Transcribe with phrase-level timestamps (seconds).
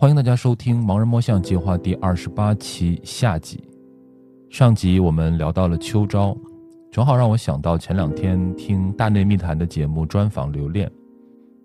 [0.00, 3.62] 欢迎大家收听《盲人摸象计划》第二十八期下集。
[4.48, 6.34] 上集我们聊到了秋招，
[6.90, 10.90] 正好让我想到前两天听大内密谈的节目专访刘恋，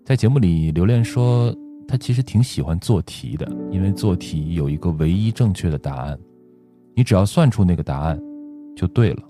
[0.04, 1.50] 在节目里，刘恋说
[1.88, 6.18] 他其实挺喜欢做题的，因为做题有一个唯一正确的答案，
[6.94, 8.20] 你只要算出那个答案，
[8.76, 9.22] 就对了。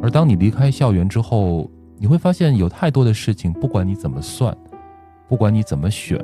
[0.00, 4.56] 而当你离开校园之后，你会发现有太多的事情，不管你怎么算，
[5.28, 6.18] 不管你怎么选，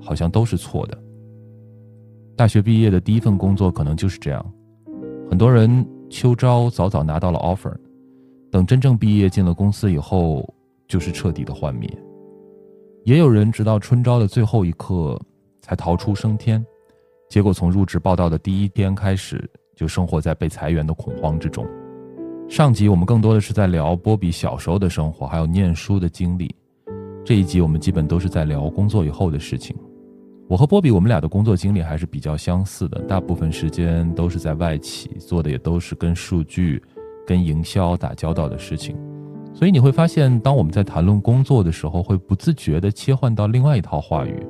[0.00, 0.98] 好像都是错的。
[2.40, 4.42] 大学毕业的第一份工作可能就是这样，
[5.28, 7.76] 很多人秋招早早拿到了 offer，
[8.50, 10.48] 等真正毕业进了公司以后，
[10.88, 11.86] 就是彻底的幻灭。
[13.04, 15.20] 也有人直到春招的最后一刻
[15.60, 16.64] 才逃出升天，
[17.28, 19.46] 结果从入职报道的第一天开始，
[19.76, 21.66] 就生活在被裁员的恐慌之中。
[22.48, 26.50] 上集我们更多的是在聊波比小时候的生活，还有念书的经历。
[27.22, 29.76] 这一集我们基本都是在聊工作以后的事情。
[30.50, 36.82] 我和波比，我们俩的工作经历还是比较相似的，大部分时间都是在外企，做的也都是跟数据、
[37.24, 38.96] 跟营销打交道的事情。
[39.54, 44.44] 所以你会发现，当我们在谈论工作的时候，会不自觉地切换到另外一套话语。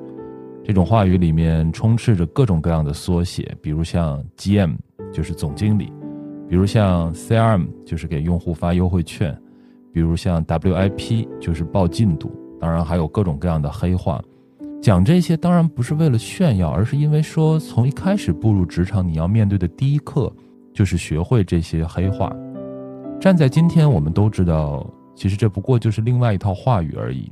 [0.65, 4.77] 这种话语里面充斥着各种各样的缩写，比如像 GM
[5.13, 5.93] 就是总经理，
[6.49, 9.39] 比如像 CRM 就是给用户发优惠券，
[9.93, 14.19] 比如像 WIP 就是报进度，当然还有各种各样的黑话。
[14.81, 20.33] 讲这些当然不是为了炫耀，而是因为说从一开始步入职场，你要面对的第一课
[20.73, 22.35] 就是学会这些黑话。
[23.21, 27.31] 站在今天，我们都知道，其实这不过就是另外一套话语而已。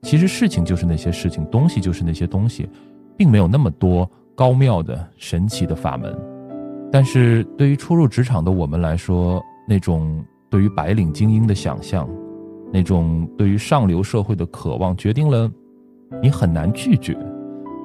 [0.00, 2.66] 其实事情就是那些事情，东西就是那些东西，
[3.14, 6.18] 并没有那么多高妙的、神奇的法门。
[6.90, 12.08] 但是对于初入职场的我们来说，那种对于白领精英的想象，
[12.72, 15.50] 那种对于上流社会的渴望，决定了。
[16.22, 17.16] 你很难拒绝，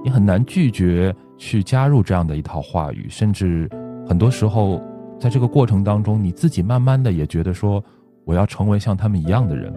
[0.03, 3.69] 你很难拒绝去加入这样的一套话语，甚至
[4.07, 4.81] 很多时候，
[5.19, 7.83] 在这个过程当中，你自己慢慢的也觉得说，
[8.23, 9.73] 我要成为像他们一样的人。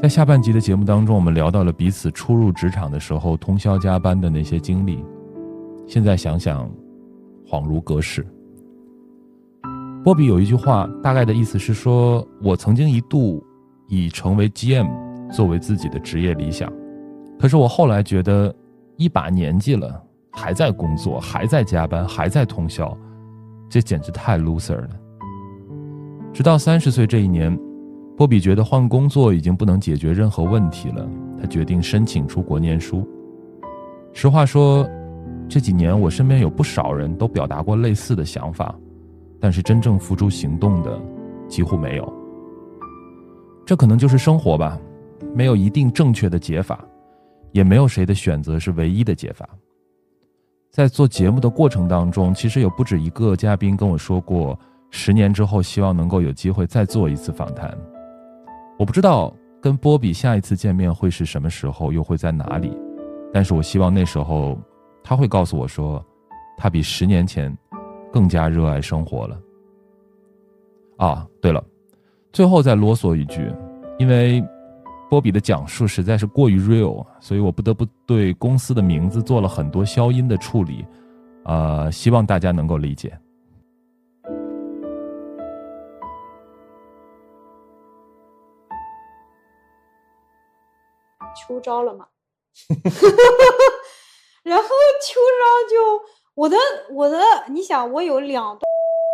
[0.00, 5.04] 在下半集的节目当中，我们聊到了彼此初入职场的时候通宵加班的那些经历，
[5.86, 6.68] 现在想想，
[7.46, 8.26] 恍如隔世。
[10.02, 13.44] 波比有一句话，大概的意思是说，我曾经一度
[13.86, 14.88] 以成为 GM
[15.30, 16.72] 作为自己的职业理想。
[17.42, 18.54] 可是我后来觉得，
[18.96, 22.96] 一把年纪了，还在工作，还在加班，还在通宵，
[23.68, 24.90] 这简直太 loser 了。
[26.32, 27.58] 直到三十岁这一年，
[28.16, 31.04] 波比觉得换工作已经不能解决任何问题了，
[31.36, 33.04] 他决定申请出国念书。
[34.12, 34.88] 实话说，
[35.48, 38.72] 这几年我身边有不少人都表达过类似的想法，
[39.40, 40.96] 但是真正付诸行动的
[41.48, 42.12] 几乎没有。
[43.66, 44.78] 这可能就是生活吧，
[45.34, 46.78] 没有一定正确的解法。
[47.52, 49.48] 也没有谁的选择是唯一的解法。
[50.70, 54.58] 在做节目的过程当中，其实有不止一个嘉宾跟我说过，
[54.90, 57.76] 十年之后希望能够有机会再做一次访谈。
[58.78, 62.74] 我不知道跟波比下一次见面会是什么时候，又会在哪里，
[63.34, 64.58] 但是我希望那时候
[65.04, 66.02] 他会告诉我说，
[66.56, 67.54] 他比十年前
[68.10, 69.40] 更加热爱生活了。
[70.96, 71.62] 啊，对了，
[72.32, 73.52] 最后再啰嗦一句，
[73.98, 74.42] 因为。
[75.12, 80.86] 波比的讲述实在是过于 real，所以我不得不对公司的名字做了很多消音的处理，
[81.44, 83.12] 呃，希望大家能够理解。
[91.36, 92.06] 秋招了嘛，
[94.42, 96.02] 然后秋招就
[96.32, 96.56] 我的
[96.90, 97.18] 我的，
[97.50, 98.58] 你想我有两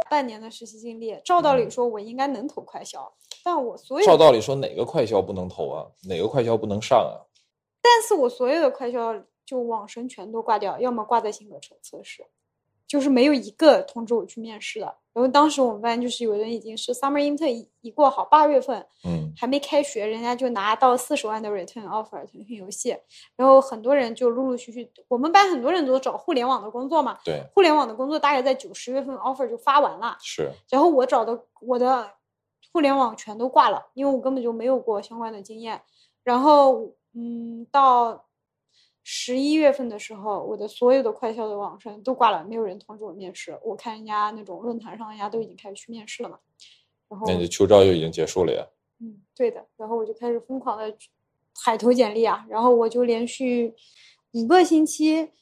[0.09, 3.13] 半年的实习经历，照道理说我应该能投快销。
[3.45, 5.87] 但我所有照道理说，哪个快销不能投啊？
[6.09, 7.25] 哪个快销不能上啊？
[7.81, 9.15] 但是我所有的快销
[9.47, 12.27] 就网申全都挂掉，要么挂在性格测测试，
[12.87, 14.95] 就是没有一个通知我去面试的。
[15.15, 22.97] 然后当时我们班就是有人已经是 summer intern 一一过好八月份，嗯，还没开学，人家就拿到四十万的 return offer 腾讯游戏，
[23.35, 32.11] 然后很多人就陆陆续续，我们班很多人都找互联网的工作嘛，对，互联网的工作大概在九十月份 offer 就发完了，是，然后我找的我的。
[32.79, 35.83] 互联网全都挂了，因为我根本就没有过相关的经验。
[36.23, 38.25] 然后，嗯，到
[39.03, 43.59] 十一月份的时候，我的所有的快销的网申都挂了，没有人通知我面试。
[43.65, 46.39] 我看人家那种论坛上，人家都已经开始去面试了嘛。
[47.09, 48.65] 然后，那你秋招就已经结束了呀？
[49.01, 49.67] 嗯，对的。
[49.77, 50.97] 然后我就开始疯狂的
[51.65, 53.75] 海投简历啊，然后我就连续
[54.35, 55.33] 五个星期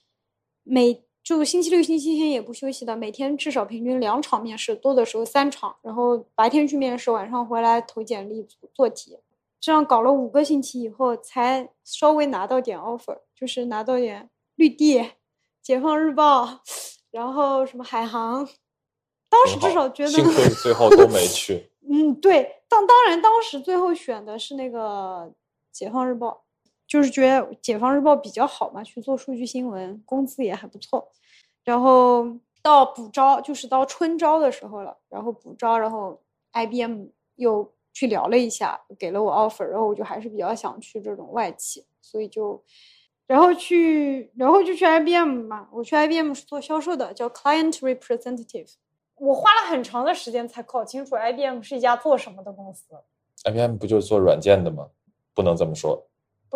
[0.62, 1.04] 每。
[1.26, 5.74] 就星期六、星期天也不休息的，每天至少平均两场面试，多的时候三场。
[5.82, 9.18] 然后白天去面试，晚上回来投简历、做题，
[9.58, 15.04] 这样搞了五个星期以后，才稍微拿到点 offer，就是拿到点绿地，
[15.60, 16.60] 解放日报，
[17.10, 18.48] 然后什么海航，
[19.28, 21.72] 当时至少觉得幸亏最后都没去。
[21.90, 25.32] 嗯，对，当当然当时最后选的是那个
[25.72, 26.44] 解放日报，
[26.96, 31.12] 就是觉得解放日报比较好嘛，去做数据新闻，工资也还不错。
[31.62, 32.26] 然后
[32.62, 36.18] 到补招，就是到春招的时候了，然后补招，然后
[36.54, 42.64] IBM 又去聊了一下，给了我 offer，然后我就还是比较想去这种外企，所以就。
[43.26, 45.68] 然后去，然后就去 IBM 嘛。
[45.72, 48.72] 我去 IBM 是做销售的，叫 Client Representative。
[49.16, 52.86] 我花了很长的时间才搞清楚 IBM 是一家做什么的公司。
[53.44, 54.88] IBM 不就是做软件的吗？
[55.34, 56.06] 不能这么说。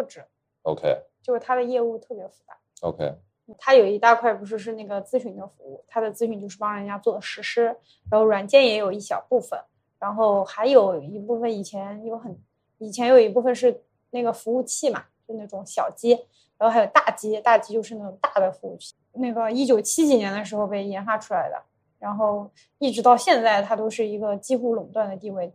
[0.01, 0.25] 不止。
[0.63, 1.03] OK。
[1.23, 2.57] 就是它的业务特别复杂。
[2.81, 3.15] OK。
[3.59, 7.65] 它有一大块不是是那个咨询的服务，它的咨询就是帮人家做实施，
[8.11, 9.61] 然后软件也有一小部分，
[9.99, 12.39] 然后还有一部分以前有很，
[12.79, 16.27] 以前有一部分是那个服务器嘛，就那种小机。
[16.57, 21.61] 然后还有大机，大机就是那种大的服务器，那个一九七几年的时候被研发出来的，
[21.99, 25.53] 然后一直到现在，它都是一个几乎垄断的地位，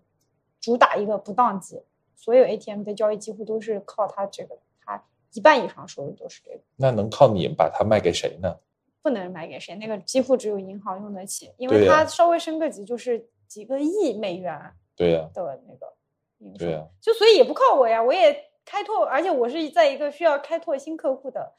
[0.59, 1.79] 主打一个不当机，
[2.15, 5.03] 所有 ATM 的交易几乎都是靠它这个，它
[5.33, 6.59] 一半以上收入都是这个。
[6.75, 8.55] 那能靠你把它卖给谁呢？
[9.01, 14.59] 不能卖给谁，那个几乎只有银行用得起，因为它稍微升个级就是几个亿美元。
[14.95, 15.29] 对呀。
[15.33, 16.85] 的那个对呀。
[17.01, 18.43] 就所以也不靠我呀，我也。
[18.67, 21.53] 开拓，而且我是在一个需要开拓新客户的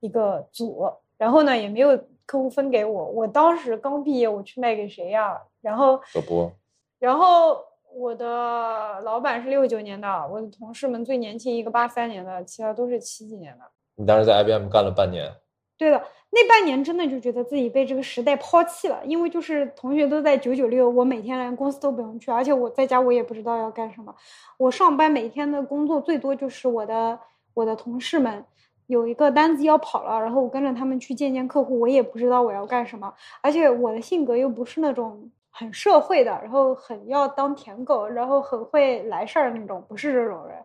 [0.00, 1.96] 一个组，然后呢，也没有
[2.26, 3.04] 客户分给我。
[3.04, 5.40] 我当时刚毕业，我去卖给谁呀？
[5.60, 6.50] 然后可不。
[6.98, 7.64] 然后
[7.94, 13.64] 我的老板是六九年的，我的同事们最年轻一个八三年的，其他都是七几年的。
[13.96, 15.32] 你当时在 IBM 干了半年。
[15.76, 24.12] 对的，那半年真的就觉得自己被这个时代抛弃了，因为就是同学都在九九六，我每天连公司都不用去，而且我在家我也不知道要干什么。
[24.56, 27.16] 我上班每天的工作最多就是我的
[27.54, 28.44] 我的同事们
[28.88, 33.14] 有一个单子要跑了，然后我跟着他们去见见客户，我也不知道我要干什么。
[33.40, 40.56] 而且我的性格又不是那种很社会的，然后很要当舔狗，然后很会来事儿那种，不是这种人，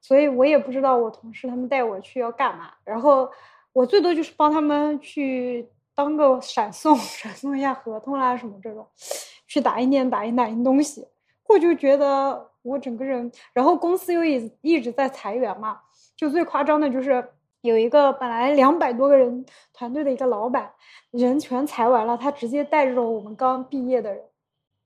[0.00, 3.28] 所以我也不知道我同事他们带我去要干嘛，然后。
[3.74, 8.84] 我最多就是帮他们去当个闪送， 闪送一下合同啦什么这种，
[9.46, 11.06] 去打印店打印打印东西。
[11.46, 15.78] 我就觉得我整个人，然后公司又一一直在裁员嘛，
[16.16, 17.24] 就最夸张的就是
[17.60, 20.72] 有一个本来两百多个人团队的一个老板，
[21.12, 24.24] 人全裁完了，他直接带着我们刚毕业的人。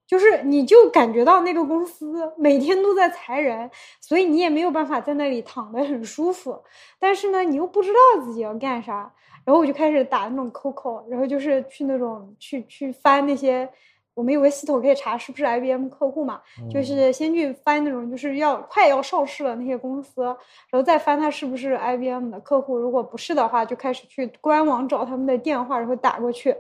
[0.07, 3.71] 就是你就感觉到那个公司每天都在裁人，
[4.01, 6.63] 所以你也没有办法在那里躺得很舒服。
[6.99, 9.11] 但是呢，你又不知道自己要干啥，
[9.45, 13.67] 然后我就开始打那种 COCO，然后就是去那种去去翻那些，
[14.13, 20.37] 我们有个系统可以查是不是 IBM 客户嘛，就是先去翻那种就是要快要上市的那些公司，然
[20.73, 22.77] 后再翻它是不是 IBM 的客户。
[22.77, 26.55] 如果不是的话，就开始去官网找他们的电话，然后打过去，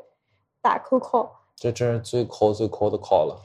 [0.62, 1.28] 打 COCO。
[1.56, 3.36] 这真是最抠最抠的 call 了。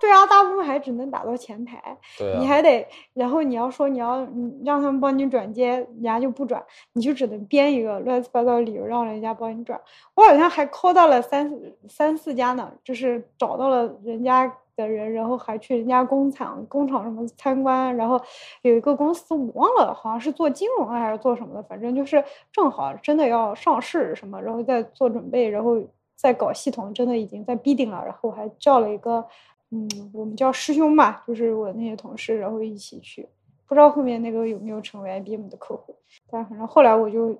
[0.00, 1.82] 对啊，大部分还只能打到前台。
[2.16, 2.38] 对啊。
[2.38, 4.18] 你还得，然后你要说你要
[4.64, 9.80] 让他们帮你转接，人家就不转，你就只能编一个乱七八糟的理由让人家帮你转。
[10.14, 11.52] 我好像还 call 到了三
[11.88, 14.46] 三四家呢，就是找到了人家
[14.76, 18.20] 的人，然后还去人家工厂工厂什么参观，然后
[18.62, 25.82] 有一个公司我忘了，好像是做金融的还是做什么的，反正就是正好真的要上市什么，然后再做准备，然后。
[26.20, 28.02] 在搞系统，真的已经在逼顶了。
[28.04, 29.24] 然后我还叫了一个，
[29.70, 33.28] 嗯，我们叫师兄吧，就是我那些同事，然后一起去。
[33.66, 35.94] 不知道后面那个有没有成为 IBM 的客户，
[36.28, 37.38] 但反正后来我就，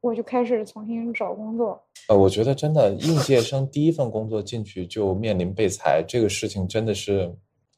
[0.00, 1.78] 我就开始重新找工作。
[2.08, 7.36] 呃，我觉得真的应届生第一份工作进去就面临被裁，这个事情真的是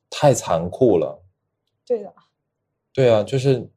[0.08, 1.20] 太残酷了。
[1.84, 2.12] 对的。
[2.92, 3.68] 对啊，就是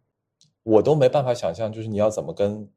[0.61, 2.69] 我都没办法想象，就是你要怎么跟。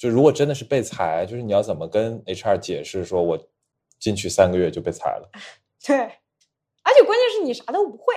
[0.00, 3.38] 就如果真的是被裁，就是你要怎么跟 HR 解释说，我
[3.98, 5.28] 进去三个月就被裁了？
[5.86, 8.14] 对，而且关键是你啥都不会。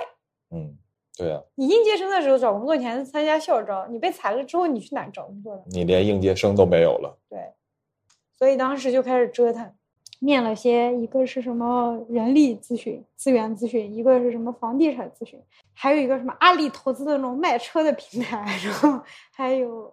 [0.52, 0.78] 嗯，
[1.14, 1.42] 对啊。
[1.56, 5.62] 你应届生的时候找工作前参加校招，你被裁了之后，你去哪找工作呢？
[5.66, 7.18] 你连应届生都没有了。
[7.28, 7.52] 对，
[8.32, 9.70] 所以当时就开始折腾，
[10.24, 15.38] 面了些，一个是什么人力咨询、资源咨询，一个是什么房地产咨询，
[15.74, 19.00] 还有一个什么阿里投资的那种卖车的平台， 然后
[19.32, 19.90] 还有。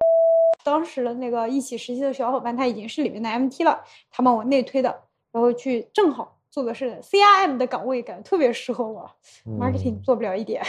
[0.64, 4.96] 当时的那个一起实习的小伙伴，他已经是里面的 MT 了，他帮我内推的，
[5.32, 9.10] 然后去正好做的是 CRM 的岗位，感觉特别适合我
[9.58, 10.62] ，marketing 做不了一点，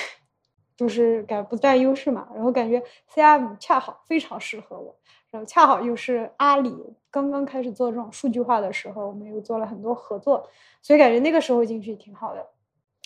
[0.78, 4.96] 就是感觉不占优势嘛，然后感觉 CRM 恰好非常适合我，
[5.30, 6.74] 然后恰好又是阿里
[7.12, 10.48] 刚刚开始做这种数据化的时候，我们又做了很多合作，
[10.80, 12.44] 所以感觉那个时候进去挺好的，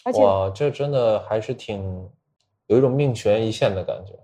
[0.05, 2.09] 而且哇，这真的还是挺
[2.69, 4.15] 有一种命悬一线的感觉，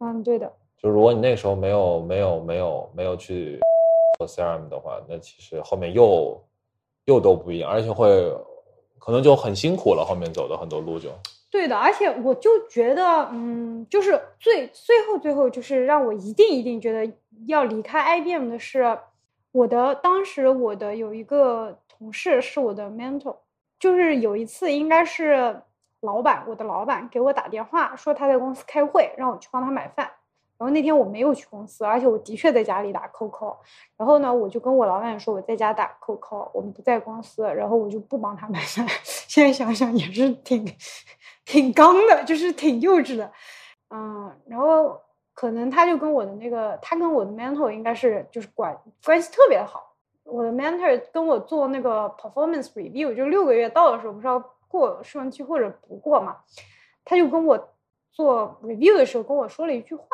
[0.00, 0.52] 嗯，对的。
[0.76, 3.58] 就如果你那个时候没有没有没有没有去
[4.18, 6.38] 做 CRM 的话，那其实后面又
[7.06, 8.30] 又都不一样，而且会
[8.98, 10.04] 可能就很辛苦了。
[10.04, 11.08] 后面走的很多路就
[11.50, 17.10] 对的，而且我就觉得，嗯，就是最最后最后就是让我一定一定觉得
[17.46, 18.98] 要离开 IBM 的是
[19.52, 23.36] 我的当时我的有一个同事是我的 mentor，
[23.78, 25.62] 就是有一次应该是
[26.00, 30.10] 老板我的老板给我打电话说他在公司开会，让我去帮他买饭。
[30.58, 33.54] 然后那天我没有去公司，而且我的确在家里打 QQ。
[33.98, 37.42] 然后呢，我就跟我老板说我在家打 QQ，我们不在公司。
[37.42, 38.86] 然后我就不帮他买饭。
[39.04, 40.66] 现在想想也是挺
[41.46, 43.32] 挺刚的，就是挺幼稚的。
[43.88, 45.00] 嗯，然后
[45.32, 49.94] 可能他就跟我的那个，他跟我的 mentor 应该是就是关关系特别好。
[50.24, 54.38] 我的 mentor 跟我做那个 performance review，就六个月到的时候，不是要
[54.68, 56.38] 过试用期或者不过嘛？
[57.04, 57.68] 他就跟我
[58.10, 60.06] 做 review 的时候跟我说了一句话。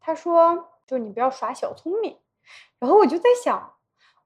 [0.00, 2.16] 他说：“就你不要耍小聪明。”
[2.80, 3.74] 然后我就在想，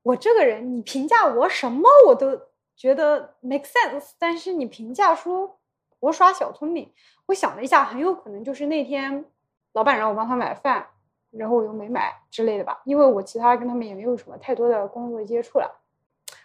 [0.05, 2.41] 我这个人，你评价我什么我都
[2.77, 5.59] 觉得 make sense，但是你评价说
[6.03, 6.93] 我耍小聪明，
[7.27, 9.25] 我想了一下，很有可能就是那天
[9.73, 10.85] 老板让我帮他买饭，
[11.31, 15.81] 然后我又没买之类的吧，因为我其他跟他们也没有什么太多的工作接触了。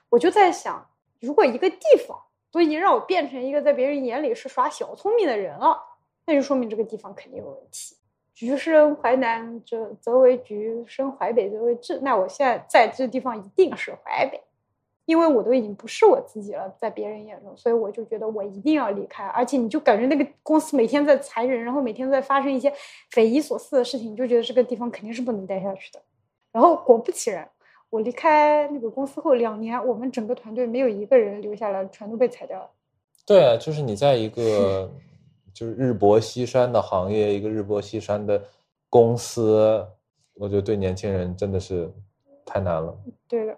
[0.10, 0.88] 我就在想，
[1.20, 2.16] 如果一个地方
[2.52, 5.82] 都已经让我变成一个在别人眼里是耍小聪明的人了，
[6.28, 7.98] 那就说明这个地方肯定有问题。
[8.36, 12.00] 橘生淮南，则则为橘；生淮北，则为枳。
[12.04, 14.40] 那我现在在这地方一定是淮北，
[15.08, 19.26] 因为我都已经不是我自己了，在别人眼中，所以我就觉得我一定要离开。
[19.26, 22.72] 而且你就感觉那个公司每天在裁人，然后每天在发生一些
[23.10, 26.00] 匪夷所思的事情，你就觉得这个地方肯定是不能待下去的。
[26.52, 27.50] 然后果不其然，
[27.90, 32.70] 我离开那个公司后两年，我们整个团队没有一个人留下来，全都被裁掉了。
[33.26, 34.92] 对啊，就是你在一个。
[35.54, 38.40] 就是日薄西山的行业，一个日薄西山的
[38.92, 39.84] 公司，
[40.36, 41.92] 我觉得对年轻人真的是
[42.46, 42.96] 太难了。
[43.28, 43.58] 对的，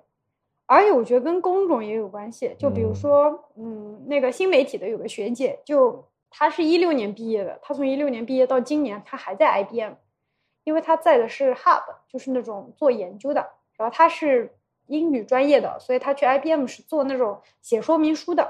[0.69, 2.55] 而且我觉得跟工种也有关系。
[2.59, 9.93] 就比如说，嗯，那个新媒体的有个学姐，就她是一六年毕业的，她从一六年毕业到今年，她还在 IBM，
[10.63, 13.49] 因为她在的是 Hub，就是那种做研究的。
[13.75, 18.47] 然后她是英语专业的，所以她去 IBM 是做那种写说明书的。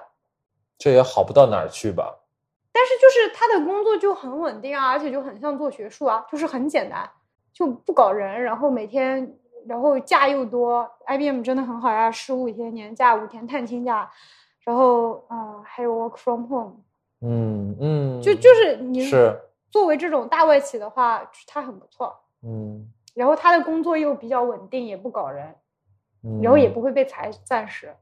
[0.77, 2.19] 这也好不到哪儿去吧。
[2.73, 7.09] 但是就是她的工作就很稳定啊，而且就很像做学术啊，就是很简单，
[7.53, 14.09] 就不搞人，然后每天，然后假又多，IBM 真的很好呀，十五天年假，五天探亲假，
[14.61, 16.75] 然后啊还有 work from home，
[17.21, 19.39] 嗯嗯，就就是你是。
[19.71, 22.11] 作为这种大外企的话，他很不错，
[22.41, 25.55] 嗯，然后他的工作又比较稳定，也不搞人，
[26.41, 26.67] 然后也。
[26.67, 27.95] 不会被裁，暂时，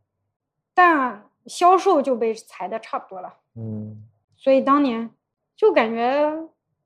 [0.73, 4.01] 但销售就被裁的差不多了，嗯。
[4.37, 5.09] 所以当年
[5.57, 6.01] 就感觉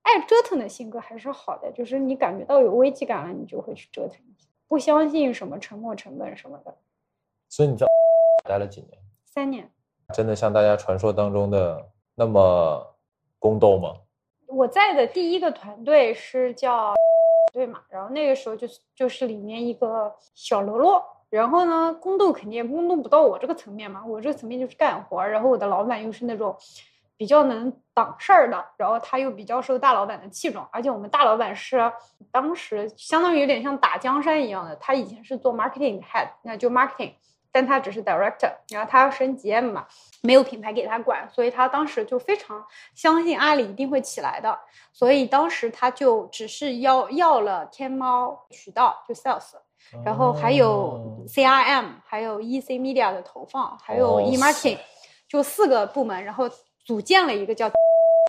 [0.02, 6.74] 爱折腾的性格还是好的，就是你感觉到有危机感了，你就会去折腾一下，不相信什么沉没成本什么的。
[7.50, 7.86] 所以你在
[8.48, 8.98] 待了几年？
[9.26, 9.70] 三年。
[10.14, 11.86] 真的像大家传说当中的
[12.16, 12.96] 那么
[13.38, 13.94] 宫斗吗？
[14.48, 16.94] 我在的第一个团队是叫
[17.52, 26.56] 对嘛，然后那个时候就是就是里面一个小喽啰，然后呢宫斗肯定宫斗不到我这个层面嘛，我这个层面就是干活，然后我的老板又是那种。
[27.22, 31.80] 比较能挡事儿的，然后他又比较受大老板的器重，而且我们大老板是
[32.32, 37.14] 当时相当于有点像打江山一样的，他以前是做 marketing head，那就 marketing，
[37.52, 39.86] 但他只是 director，然后他要升 GM 嘛，
[40.24, 44.58] 没有品牌给他管，所以他当时就非常相信阿里一定会起来的，
[44.92, 49.52] 所以当时他就只是要要了天猫渠道就 sales，
[50.04, 54.80] 然后还有 CRM，还有 EC media 的投放，还有 e marketing，
[55.30, 56.50] 就四个部门，然后。
[56.86, 57.70] 组建了一个叫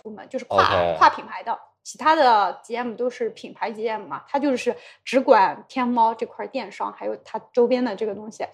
[0.03, 8.45] 部门，就是跨跨品牌的，其他的 GM 都是品牌 GM 嘛，他就是只管天猫这块电商，还有它周边的这个东西，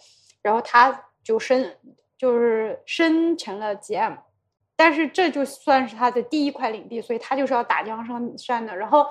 [0.42, 1.76] 然后他就升
[2.18, 4.18] 就是升成了 GM，
[4.76, 8.76] 但是这就算是他的第一块领地，所以他就是要打江山山的。
[8.76, 9.06] 然后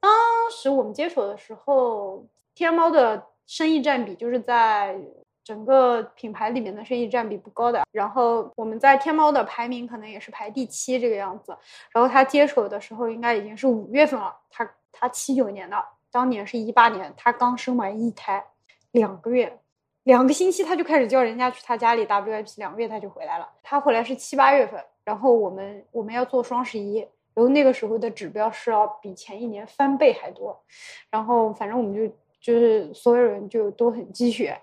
[0.00, 0.10] 当
[0.50, 4.96] 时我们接手的时候，天猫的生意占比就是在。
[5.42, 11.56] 整个品牌里面的生意占比不高的，然后我们在天猫的排名可能也是排第七这个样子。
[11.92, 15.76] 然后他接手的时候应该已经是五月份了，他他七九年的，
[16.10, 18.44] 当年是一八年，他刚生完一胎，
[18.92, 19.58] 两个月，
[20.04, 23.48] 两个星期他就开始叫人家去他家里 WIP，两个月他就回来了。
[23.62, 26.98] 他回来是七八月份，然后我们我们要做双十一，
[27.34, 30.62] 然后那个时候的指标是要比前一年翻倍还多，
[31.10, 32.06] 然后反正我们就
[32.40, 34.60] 就是所有人就都很鸡血。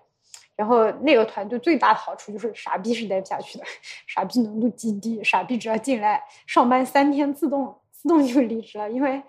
[0.57, 3.65] 然后那个团队最大的好处就是傻逼是待不下去的，
[4.07, 8.89] 傻逼浓度极低，傻逼只要进来上班三天，自动自动就离职了。
[8.91, 9.21] 因为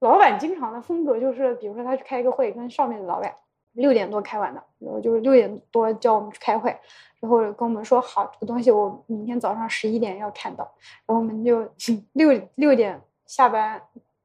[0.00, 3.32] 老板经常的风格就是，比如说他去开一个会，跟上面的老板
[3.72, 6.74] 六点多开完的，然后就是六点多叫我们去开会，
[7.20, 10.64] 然后跟我们说好这个东西我明天早上十一点要看到，
[11.04, 11.70] 然后我们就
[12.14, 13.80] 六六点下班，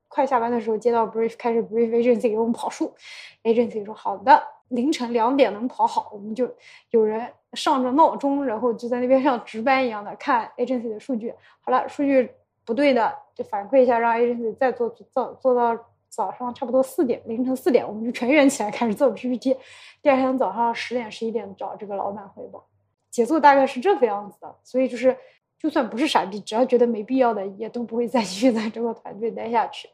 [0.07, 2.95] 快下班的时候接到 brief 开始 brief agency 给我们跑数
[3.43, 6.49] ，agency 说好的，凌晨两点能跑好，我们就
[6.91, 12.31] 有人上着闹钟，然后就在那边像值班一样的看 agency 的数据，好了，数据
[12.65, 15.77] 不对的就反馈一下，让 agency 再做做做到。
[16.07, 19.53] 早上差不多四点，凌晨四点，我们就全员起来开始做 PPT。
[20.01, 22.65] 第二天早上十点、十一点找这个老板汇报，
[23.11, 24.55] 节奏大概是这个样子的。
[24.63, 25.17] 所以就是，
[25.59, 29.89] 就算不是傻逼，只要觉得没必要的，也都不会再继续在这个团队待下去。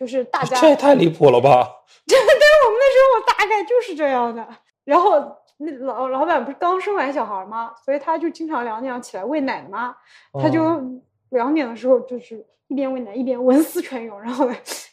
[0.00, 1.68] 就是大家这也太离谱了吧？
[2.08, 2.24] 对，对
[2.66, 4.48] 我们那时候大概就是这样的。
[4.84, 5.20] 然后
[5.58, 7.72] 那老老板不是刚生完小孩吗？
[7.84, 9.94] 所以他就经常两点起来喂奶嘛。
[10.40, 10.82] 他就
[11.28, 14.50] 两点的时候就是一边喂奶一边文思泉涌，然后。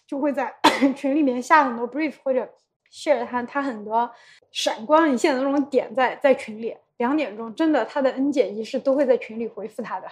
[0.08, 0.56] 就会在
[0.96, 2.48] 群里面下很多 brief 或者
[2.90, 4.10] share 他他很多
[4.54, 6.74] 闪光一现的那种点在在群里。
[6.96, 10.08] 两点钟真的他的 N 减一是都会在群里回复他的，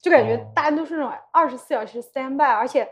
[0.00, 2.44] 就感觉大家都是那种二十四小时 stand by。
[2.44, 2.88] 而且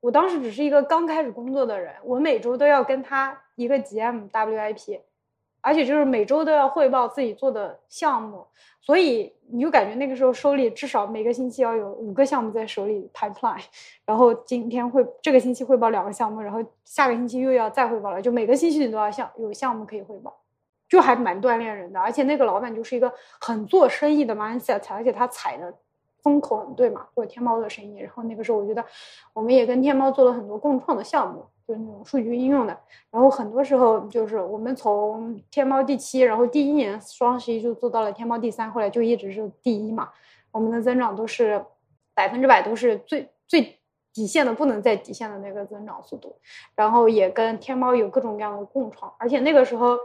[0.00, 5.00] 我当时只是一个刚开始工作的人，我每周都要跟他一个 GM WIP。
[5.62, 8.46] 而且就是每周都要汇报自己做的项目，
[8.80, 13.62] 所以你就感觉那个时候手里至少每个星期要有五个项目在手里 pipeline，
[14.06, 20.34] 然后今天会这个星期汇报两个项目，然后下个星期又要再汇报了，就每个星期你都要项有项目可以汇报，
[20.88, 22.00] 就还蛮锻炼人的。
[22.00, 25.74] 而且那个老板就是一个很做生意的 mindset，而且他踩的。
[26.22, 27.98] 风口很对嘛，做天猫的生意。
[27.98, 28.84] 然后那个时候，我觉得
[29.32, 32.78] 我们也跟天猫做了很多共创的项目，就是那种数据应用的。
[33.10, 40.10] 然后很多时候就是我们从天猫第七，然后第一年双十一就做到了天猫第三，后来就一直是第一嘛。
[40.52, 41.64] 我们的增长都是
[42.14, 43.78] 百分之百，都是最最
[44.12, 46.36] 底线的，不能再底线的那个增长速度。
[46.74, 49.98] 然后也跟天猫有各种各样的共创，而且那个时候。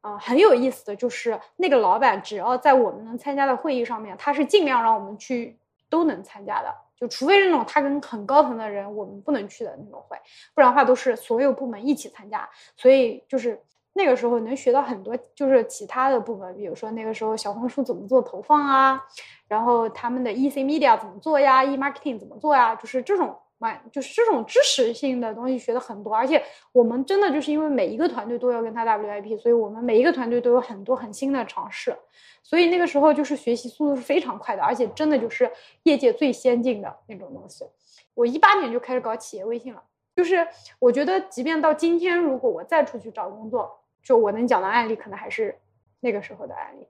[0.00, 5.58] 啊，很有意思的就是那个老板，只要在我们能参加的会议上面，他是尽量让我们去
[5.88, 10.16] 都能参加的，就除非是那种他跟很高层的人我们不能去的那种会，
[10.54, 12.48] 不然的话都是所有部门一起参加。
[12.76, 13.60] 所以就是
[13.92, 19.02] 那个时候能学到很多，就是其他的部门，比如说那个时候小红书怎么做投放啊，
[19.48, 23.36] 然后他们的 EC Media 怎么做呀，E Marketing 怎么做呀，就是这种。
[23.60, 26.42] 蛮就是这种知识性的东西学的很多，而且
[26.72, 31.94] 我们真的就是因为每一个团队都要跟他 WIP，所以我们每一个团队都有很多很新的尝试，
[32.42, 35.50] 所以那个时候就是学习速度是非常快的，而且真的就是
[35.82, 37.66] 业界最先进的那种东西。
[38.14, 39.82] 我一八年就开始搞企业微信了，
[40.16, 45.54] 就是我觉得即便到今天，如果我再出去找工作，就我能讲的案例，可能还是
[46.00, 46.86] 那个时候的案例。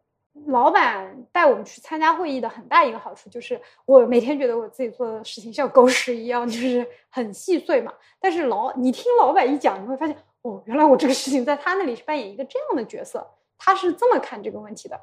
[0.47, 7.93] 老板带我们去参加会议的很大一个好处就是，我每天觉得我自己做的事情像狗屎一样，就是很细碎嘛。
[8.21, 13.27] 但是老你听老板一讲，你会发现，哦，原来我这个事情在他那里是扮演一个这样的角色，
[13.59, 15.01] 他是这么看这个问题的，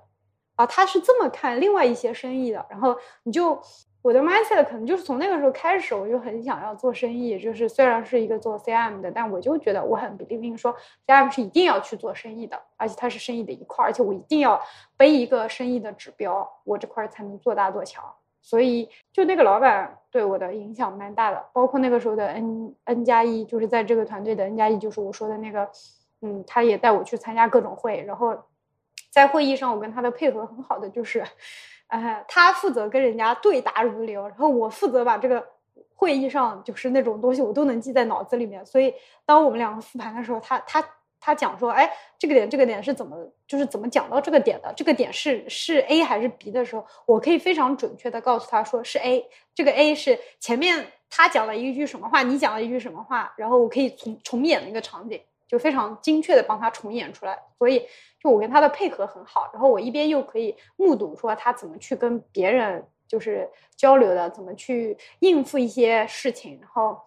[0.55, 3.61] 啊，他是这么看另外一些生意的，然后你就。
[4.07, 7.37] 我的 mindset 可能就是从那个时候开始，我就很想要做生意。
[7.37, 10.73] 就是虽然是一个做 CM 的，但我就觉得我很 believe in 说
[11.05, 14.61] CM 是一定要去做生意的，而且它是生意的一块，而且我一定要
[14.95, 18.01] 背一个生意的指标，我这块才能做大做强。
[18.41, 25.69] 所以就那个老板对我的影响蛮大的，包括那个时候的 N N 加一，就是在这个团队的 N 加一，就是我说的那个，
[26.21, 28.37] 嗯，他也带我去参加各种会，然后
[29.11, 31.21] 在会议上我跟他的配合很好的就是。
[31.87, 35.45] 哎，他负责跟人家对答如流，然后我负责把这个
[35.95, 38.65] 会议上就是那种东西我都能记在脑子里面。
[38.65, 38.93] 所以
[39.25, 40.83] 当我们两个复盘的时候，他他
[41.19, 44.71] 他讲说，哎，这个点这个点是怎么就是怎么讲到这个点的？
[44.75, 49.25] 这个点是是 A 还是 B 的时候，我可以非常准确的告诉他说是 A。
[49.55, 55.19] 这个 A 是前面他讲了一句什么话，你讲了一句什么话，然后我可以重重演那个场景。
[55.47, 57.87] 就非常精确的帮他重演出来，所以
[58.19, 66.99] 就我跟他的配合很好，然后我一边又可以目睹说他怎么去跟别人就是交流的，怎么去应付一些事情，然后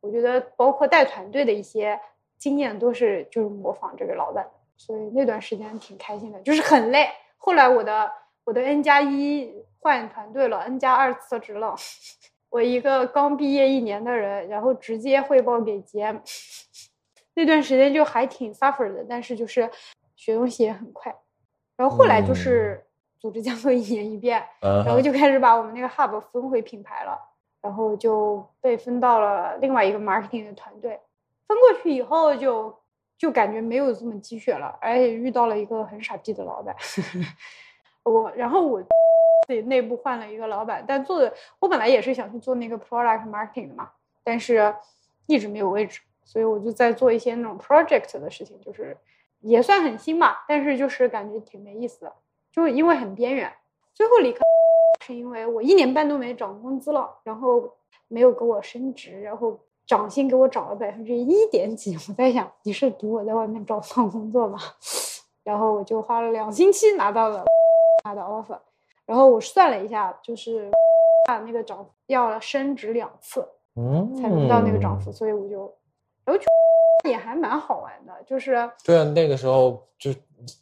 [0.00, 1.98] 我觉得包括带团队的一些
[2.38, 7.08] 经验都是就是模仿这个老板，所以那段时间挺开心的，就是很累。
[7.38, 8.12] 后来我的
[8.44, 11.74] 我的 N 加一换团队了，N 加二辞职了，
[12.50, 16.20] 我一个刚毕业一年的人，然后直接汇报给 GM。
[17.36, 19.70] 那段时间就还挺 suffer 的，但是就是
[20.16, 21.14] 学东西也很快。
[21.76, 22.82] 然后后来就是
[23.20, 27.16] 组织 架构一年一变，然后就开始把我们那个 hub 分回品牌了，
[27.60, 30.98] 然后就被分到了另外一个 marketing 的团队。
[31.46, 32.74] 分过去以后就
[33.18, 36.74] 就感觉没有这么鸡血了，而且遇到了一个很傻逼的老板。
[38.04, 38.82] 我然后我
[39.46, 43.90] 自己内部换了一个老板，但做的我本来也是想去做那个 product marketing 的嘛，
[44.24, 44.74] 但是
[45.26, 46.00] 一直没有位置。
[46.26, 48.94] 所以我就在做一些那种 project 的事情，就是
[49.40, 52.12] 也算很新吧，但是就是感觉挺没意思的，
[52.52, 53.50] 就因为很边缘。
[53.94, 54.40] 最后离开
[55.06, 57.72] 是因为我一年半都没涨工资了，然后
[58.08, 61.94] 没有给我升职，然后涨薪给我涨了百分之一点几。
[61.94, 64.58] 我在想，你是赌我在外面找不到工作吗？
[65.44, 67.44] 然后我就花了两星期拿到了
[68.02, 68.58] 他的 offer，
[69.04, 70.70] 然后我算了一下，就是
[71.26, 75.72] 他那个涨要升职两次，嗯，才能到那个涨幅，所以我就，
[76.26, 80.12] 然后也还蛮好玩的，就是对啊，那个时候就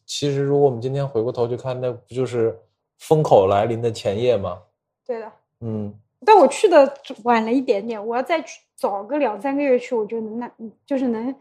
[0.06, 2.56] 其实如果我们今天回过头去看，那不就是
[2.98, 4.62] 风口来临的前夜吗？
[5.06, 5.92] 对的，嗯，
[6.24, 10.50] 但我去的晚了一点点，我要再去早个两三个月去，我就能那
[10.86, 11.34] 就是能。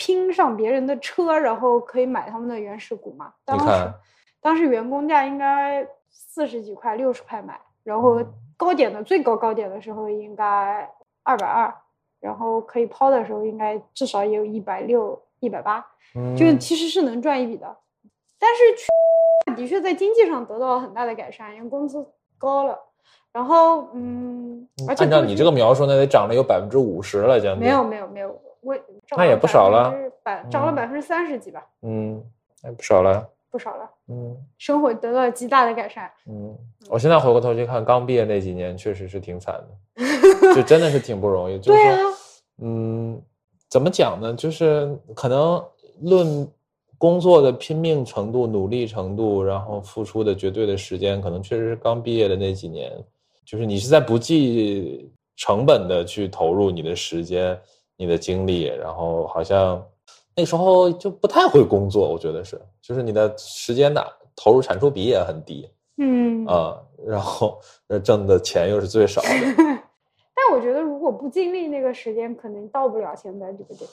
[0.00, 3.34] 拼上别人的车，然后可以买他们的原始股嘛？
[3.44, 3.92] 当时，
[4.40, 8.24] 当时员工价应该四十几块、六十块买，然后
[8.56, 10.88] 高点的最高高点的时候应该
[11.24, 11.74] 二百二，
[12.20, 15.84] 然后可以抛的时候应该至少也有一百六、一百八，
[16.36, 17.76] 就其实是能赚一笔的。
[18.38, 22.04] 但是去的确在经济上得到了很大的改善，因为工资
[22.36, 22.78] 高了，
[23.32, 27.64] 然后嗯，而且按照你这个描述，那得涨了有百分之五十了，将近。
[27.64, 28.40] 没有没有没有。
[28.60, 28.76] 我
[29.16, 31.64] 那也不少了，百涨了百分之三十几吧。
[31.82, 32.20] 嗯，
[32.60, 33.88] 那不少了，不少了。
[34.08, 36.10] 嗯，生活得到了极大的改善。
[36.26, 36.54] 嗯，
[36.90, 40.02] 我现在回过头去看，刚毕业那几年确实是挺惨的，
[40.54, 41.58] 就真的是挺不容易。
[41.58, 41.98] 对啊。
[42.62, 43.20] 嗯，
[43.70, 44.34] 怎么讲呢？
[44.34, 45.62] 就是可能
[46.02, 46.48] 论
[46.96, 52.92] 工作的拼命程度、努力程度，然后付出的绝对的时间，可能确实是刚毕业的那几年，
[53.44, 57.58] 就是你是在不计成本的去投入你的时间。
[58.00, 59.84] 你的精力，然后好像
[60.36, 64.00] 那时候就不太会工作，我觉得是，就是你的时间的
[64.36, 67.60] 投入产出比也很低，嗯啊，然后
[68.04, 69.28] 挣的钱又是最少的。
[70.48, 73.90] 但我觉得如果不经历那个时间，可能到不了现在这个点。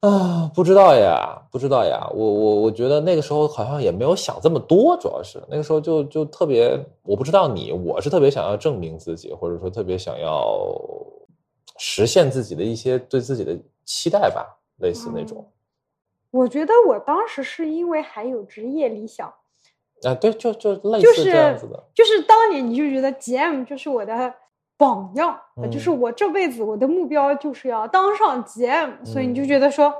[0.00, 10.66] 啊，不知道呀，不知道呀，我我我觉得那个时候好像也没有想这么多，主要是那个时候就就特别，我不知道你，我是特别想要证明自己，或者说特别想要。
[11.78, 15.44] 实现自己的一些对自己的期待吧，类似那种。
[16.30, 19.26] 我觉得我当时是因为还有职业理想
[20.04, 21.82] 啊，对，就就类似这样子的。
[21.92, 24.32] 就是当年你就觉得 GM 就是我的
[24.82, 25.40] 榜样，
[25.70, 29.94] 就是我这辈子我的目标就是要当上 GM，所以你就觉得说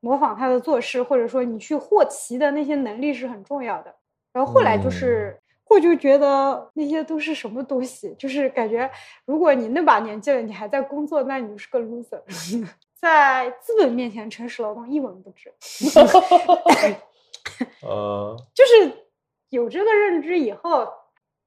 [0.00, 3.94] 模仿他的做事，或者说你去获奇的那些能力是很重要的。
[4.32, 5.40] 然后后来就是。
[5.68, 8.88] 我就觉得那些都是什么东西，就是感觉
[9.24, 12.22] 如果你那把年纪了，你还在工作，那你就是个 loser，
[12.94, 15.52] 在资本面前，诚实劳动一文不值。
[17.82, 19.08] 呃，就是
[19.48, 20.86] 有这个认知以后，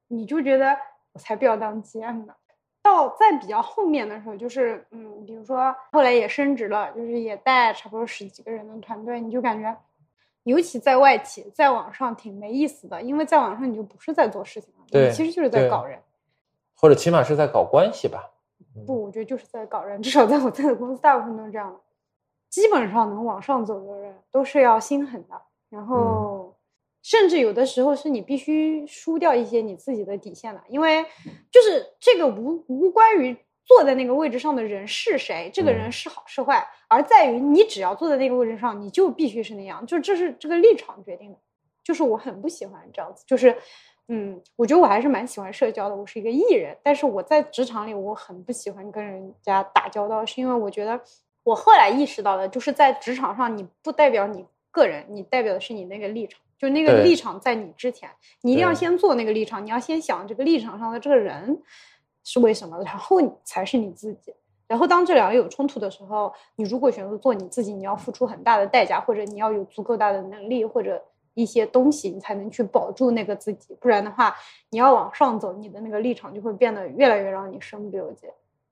[0.10, 0.78] 你就觉得
[1.14, 2.34] 我才不要当 GM 呢。
[2.82, 9.76] 到在比较后面的时候，就是嗯，比如说后来也升职了，就是也带差不多十几个人的团队，你就感觉。
[10.44, 16.00] 尤其在外企，在网上挺没意思的，因为在网上你就不是在做事情了，对，其实就是在搞人，
[16.76, 18.32] 或者起码是在搞关系吧。
[18.88, 21.80] 不，我觉得就是在搞人，至少在我在的公司，大部分都是这样的。
[22.50, 25.40] 基本上能往上走的人都是要心狠的，
[25.70, 26.39] 然后
[27.02, 31.04] 甚至有的时候是你必须输掉一些你自己的底线的，因为
[31.52, 33.38] 就是这个无无关于。
[33.66, 35.48] 坐在那个位置上的人是谁？
[35.54, 41.38] 这个人是好是坏，而在于你只要坐在那个位置上，你就必须是那样，就这是这个立场决定的。
[41.84, 43.56] 就是我很不喜欢这样子，就是，
[44.08, 45.96] 嗯，我觉得我还是蛮喜欢社交的。
[45.96, 51.00] 我是一个艺人，但是我在职场里我很不喜欢跟人家打交道，是因为我觉得
[51.44, 58.08] 我后来意识到的，就是在职场上你不代表你个人，你代表的是你那个立场，就那个立场在你之前，
[58.42, 61.60] 你一定要先做那个立场，你要先想这个立场上的这个人。
[62.22, 62.78] 是为什么？
[62.84, 64.32] 然后你才是你自己。
[64.68, 71.02] 然后当这两个有冲突的时候，你如果选择做你自己，你要付出很大的代价，或者你要有足够大的能力或者
[71.34, 73.76] 一些东西，你才能去保住那个自己。
[73.80, 74.36] 不然的话，
[74.70, 78.28] 你要往上走，你的那个立场就会变得越来越让你身不由己。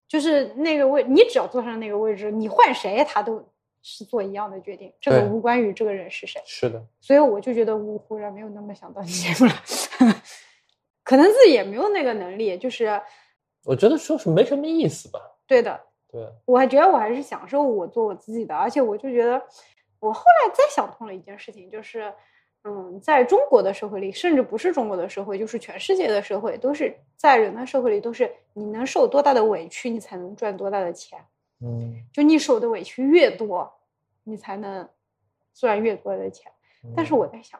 [0.07, 3.43] 就是那个位，你只要坐上那个位置，你换谁，他都
[3.87, 4.91] 是做一样的决定。
[4.99, 6.41] 这个无关于这个人是谁。
[6.45, 6.83] 是的。
[6.99, 9.53] 所以我就觉得我忽然没有那么想当节目了，
[11.03, 13.01] 可能自己也没有那个能力，就是。
[13.63, 15.19] 我觉得说是没什么意思吧。
[15.45, 15.77] 对的，
[16.09, 19.41] 对，我还觉得我还是享受我做我自己的，而且我就觉得，
[19.99, 22.13] 我后来再想通了一件事情，就是，
[22.63, 31.19] 嗯，在中国的社会里，甚至不是中国的社会，就是全世界的社会，都是在人的社会里，都是你能受多大的委屈，你才能赚多大的钱。
[31.59, 33.69] 嗯，就你受的委屈越多，
[34.27, 34.87] 你才能
[35.53, 36.51] 赚越多的钱。
[36.95, 37.59] 但是我在想。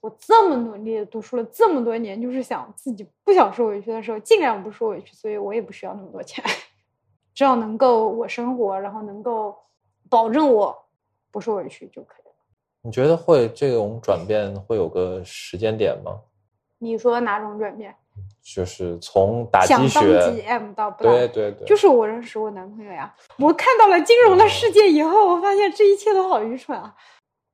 [0.00, 6.44] 我这么努力读书了这么多年，就是想自己不想受委屈的时候尽量不受委屈，所以我也不需要那么多钱，
[7.32, 9.56] 只要能够我生活，然后能够
[10.10, 10.78] 保证我
[11.30, 12.34] 不受委屈就可以了。
[12.82, 16.20] 你觉得会这种转变会有个时间点吗？
[16.76, 17.96] 你说哪种转变？
[18.42, 23.12] 就是从打想当鸡血，GM 到不对对对，就是我认识我男朋友呀。
[23.38, 26.94] 我看到了金融的世界以后，我发现这一切都好愚蠢啊！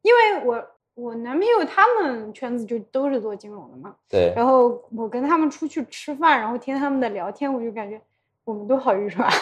[0.03, 8.01] 因为我我男朋友他们圈子就都是做金融的嘛，对，然后我跟他们出去吃饭，然后听他们的聊天，我就感觉
[8.44, 9.33] 我们都好愚蠢啊。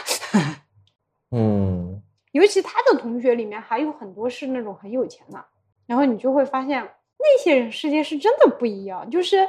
[1.30, 2.00] 嗯
[2.32, 5.42] 尤其他的同学里面还有很多是那种很有钱的，
[5.86, 6.82] 然后你就会发现
[7.18, 9.08] 那些人世界是真的不一样。
[9.10, 9.48] 就是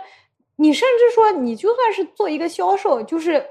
[0.59, 3.43] 你甚至说，你就算是做一个销售，就是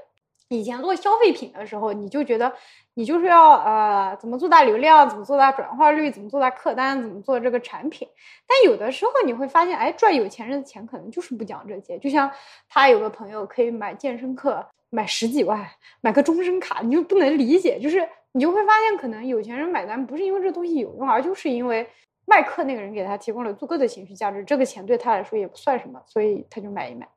[0.49, 2.53] 以前做消费品的时候，你就觉得
[2.93, 8.07] 你就是要呃怎么做大流量，怎么做大转化率，怎么做大客单，怎么做这个产品。
[8.47, 11.97] 但有的时候你会发现，哎，赚有钱人的钱可能就是不讲这些。
[11.97, 12.31] 就像
[12.69, 15.67] 他有个朋友可以买健身课，买十几万，
[16.01, 21.87] 买个终身卡，你就不能理解，就是你就会发现，可能有钱人买单不是因为这东西有用，而就是因为
[22.29, 27.07] 卖课那个人给他提供了足够的情绪价值，这个钱对他来说也不算什么，所以他就买一买。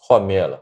[0.00, 0.60] 幻灭了。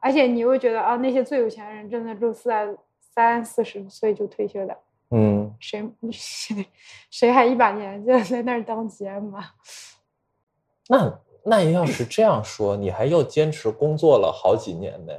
[0.00, 4.76] 而且你又觉得啊，那些最有钱的人真的都是在三四十岁就退休的，
[5.10, 6.66] 嗯，谁 谁
[7.10, 9.54] 谁还一把年纪了在那儿当 GM 啊？
[10.88, 15.12] 那那要是这样说，你还又坚持工作了好几年呢？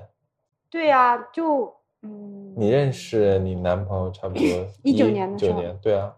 [0.70, 4.44] 对呀、就嗯，你认识你男朋友差不多
[4.84, 6.16] 一九年的时候九年，对啊，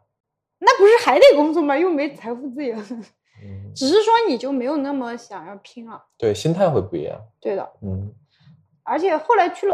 [0.60, 1.78] 那不是还得工作吗？
[1.78, 6.04] 又没财富自由，嗯，只是说你就没有那么想要拼了。
[6.18, 7.18] 对，心态会不一样。
[7.40, 8.14] 对的，嗯
[8.84, 9.74] 而且后来去了，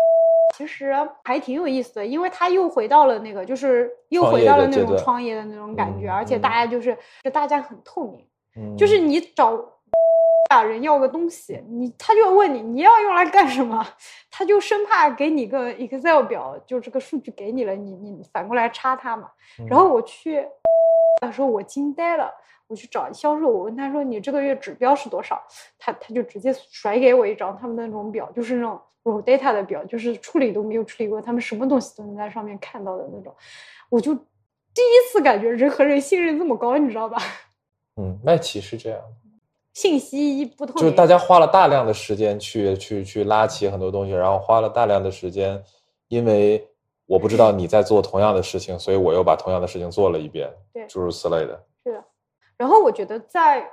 [0.55, 0.93] 其实
[1.23, 9.57] 还挺有意思的，因为他又回到了那个，就是又回到了那种创业的那种感觉，嗯而且大家就是就大家很透明，嗯，就是你找
[10.49, 13.85] 把人要个东西，你他就要问你你要用来干什么，
[14.29, 19.31] 他就生怕给你个 Excel 表，就这个数据给你了，你你反过来插他嘛。
[19.59, 20.45] 嗯然后我去
[21.21, 22.33] 的时候，我惊呆了。
[22.67, 25.39] 我去找销售，我问他说：“你这个月指标是多少？”
[25.77, 33.31] 他他就直接甩给我一张他们的那种表，就是那种 raw data 的表，就是处理都没有处理过，他们什么东西都能在上面看到的那种。
[33.87, 37.19] 我就第一次感觉人和人信任这么高，你知道吧？
[38.01, 38.99] 嗯，麦奇是这样，
[39.75, 45.61] 信息不透明，就是大家花了大量的时间去去去拉齐很多东西，然后花了大量的时间，
[46.07, 46.67] 因为
[47.05, 51.61] 我不知道你在做同样的事情，所以我又把同样的事情做了一遍，对诸如此类的。
[51.83, 52.03] 是的。
[52.57, 53.69] 然后我觉得在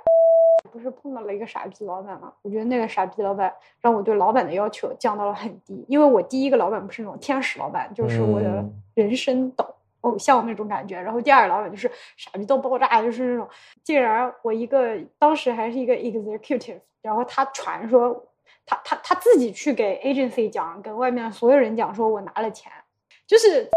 [0.71, 10.97] 不是碰到了一个傻逼老板嘛，我觉得那个傻逼老板让我对老板的要求降到了很低，因为我第一个老板不是那种天使老板，就是我的嗯人生导偶像那种感觉。
[10.97, 13.49] 然后第二个老板就是傻逼到爆炸，就是那种
[13.83, 18.25] 竟然我一个当时还是一个 executive，然后他传说
[18.65, 22.71] 他他他自己去给 agency 讲，跟外面所有人讲说我拿了钱，
[23.27, 23.69] 就是。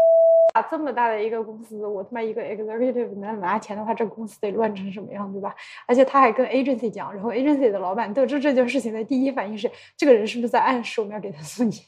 [0.53, 5.53] 啊，这么大的一个公司，我他妈一个 executive 能拿钱的话，这公司得乱成什么样，对吧？
[5.85, 11.85] 而且他还跟 agency 讲，然后 agency 的老板得知这件事情的第一反应是，这个人是不是在暗示我们要给他送钱？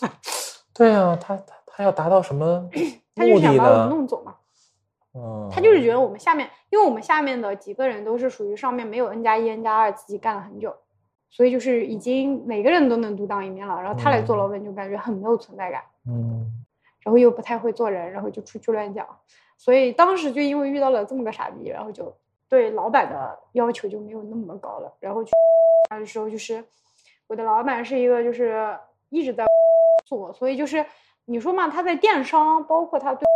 [0.74, 2.68] 对啊，他他他要达到什么
[3.18, 3.88] 他就想把我们？
[3.90, 4.36] 弄走嘛。
[5.14, 10.74] 嗯，他就是觉得我们下面，因为我们下面的几个人都是属于上面没有 N 加一、N 加二，自己干了很久，
[11.30, 13.82] 所以就是已经每个人都能独当一面了。
[13.82, 15.82] 然后他来做嗯老板，就感觉很没有存在感。
[16.06, 16.54] 嗯
[17.04, 19.06] 然后又不太会做人，然后就出去乱讲，
[19.56, 22.14] 所以当时就因为遇到了这么个傻逼，然后就
[22.50, 24.92] 对老板的要求就没有那么高了。
[25.00, 25.32] 然后去
[25.88, 26.62] 的时候，就是
[27.26, 28.76] 我的老板是一个就是
[29.08, 29.46] 一直在
[30.04, 30.84] 做，所以就是
[31.30, 33.26] 你说嘛，他在电商，包括他对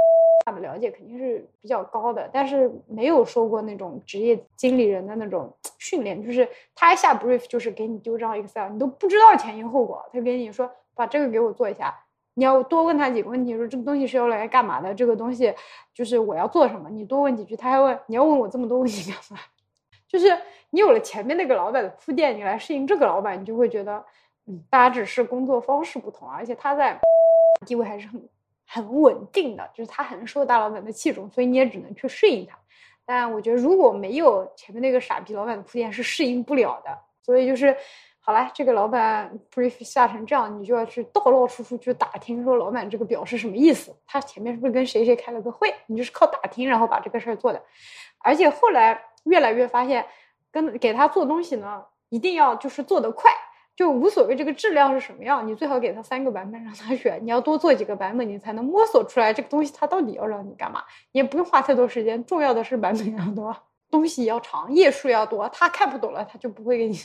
[0.46, 11.94] 他的了解肯定是比较高的，但是没有受过那种职业经理人的那种训练，就是他一下 brief 就是给你丢张 Excel，你都不知道前因后果，他给你说把这个给我做一下。
[12.32, 14.94] 你要多问他几个问题，说这个东西是要来干嘛的？
[14.94, 15.54] 这个东西
[15.92, 16.88] 就是我要做什么？
[16.88, 19.38] 你多问几句，他还问你要问我这么多问题干嘛？
[20.08, 20.34] 就是
[20.70, 24.02] 你有了前面那个老板的铺垫，你来适应这个老板，你就会觉得，
[24.46, 26.98] 嗯，大家只是工作方式不同，而且他在
[27.66, 28.28] 地位还是很
[28.66, 32.58] 很稳定的，就是他很受大老板的器重，所以你也只能去适应他。
[33.04, 36.98] 但我觉得如果没有前面那个傻逼老板的铺垫，是适应不了的。
[37.22, 37.76] 所以就是。
[38.24, 43.92] 好了，这个老板 brief 下成这样，你就要去到到处处去打听，说老板这个表是什么意思？
[44.06, 45.74] 他前面是不是跟谁谁开了个会？
[45.86, 47.60] 你就是靠打听，然后把这个事儿做的。
[48.18, 50.06] 而且后来越来越发现，
[50.52, 53.28] 跟给他做东西呢，一定要就是做得快，
[53.74, 60.82] 就无所谓这个质量是什么样，你最好给他三个版本让他选，你要多做几个版本，你才能摸索出来这个东西它到底要让你干嘛。
[61.12, 63.56] 你也不用花太多时间，重要的是版本要多，
[63.90, 66.96] 东西要长，页数要多，他看不懂了，他就不会给你。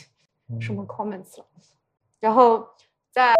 [0.62, 1.44] 什么 comments 了，
[2.20, 2.66] 然后
[3.10, 3.34] 在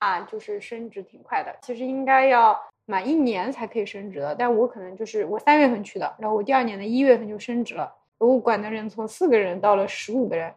[0.00, 10.50] 啊，就是升职挺快的，其实应该要满一年才可以升职的，但我可能就是我三月份去的，然后我第二年的一月份就升职了，我管的人从四个人到了十五个人，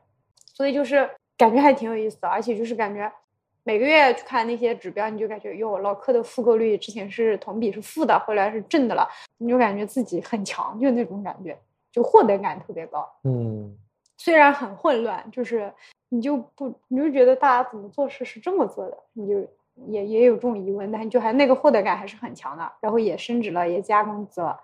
[0.53, 3.11] 所以就是感觉还挺有意思的，而且就是感觉
[3.63, 11.57] 每个月去看那些指标，你就感觉哟，老客的复购率之前是同比是负的，后来是正的了，你就感觉自己很强，就那种感觉，
[11.91, 13.09] 就获得感特别高。
[13.23, 13.75] 嗯
[14.17, 15.73] 虽然很混乱，就是
[16.09, 19.39] 你就不你就觉得大家怎么做事是这么做的，你就
[19.87, 24.59] 也也有这种疑问，但你就还那个获得感还是很强的，然后也升职了，也加工资了，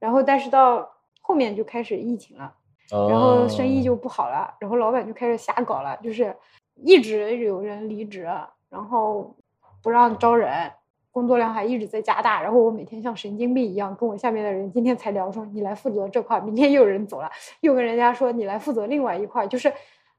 [0.00, 2.52] 然后但是到后面就开始疫情了。
[2.90, 6.34] 然后生意就不好了，然后老板就开始瞎搞了，就是
[6.76, 8.28] 一直有人离职，
[8.70, 9.34] 然后
[9.82, 10.70] 不让招人，
[11.10, 12.42] 工作量还一直在加大。
[12.42, 19.72] 然后我每天像神经病一样跟我下面的人今天才聊说你来负责这块，明天又有人走了，又跟人家说你来负责另外一块，就是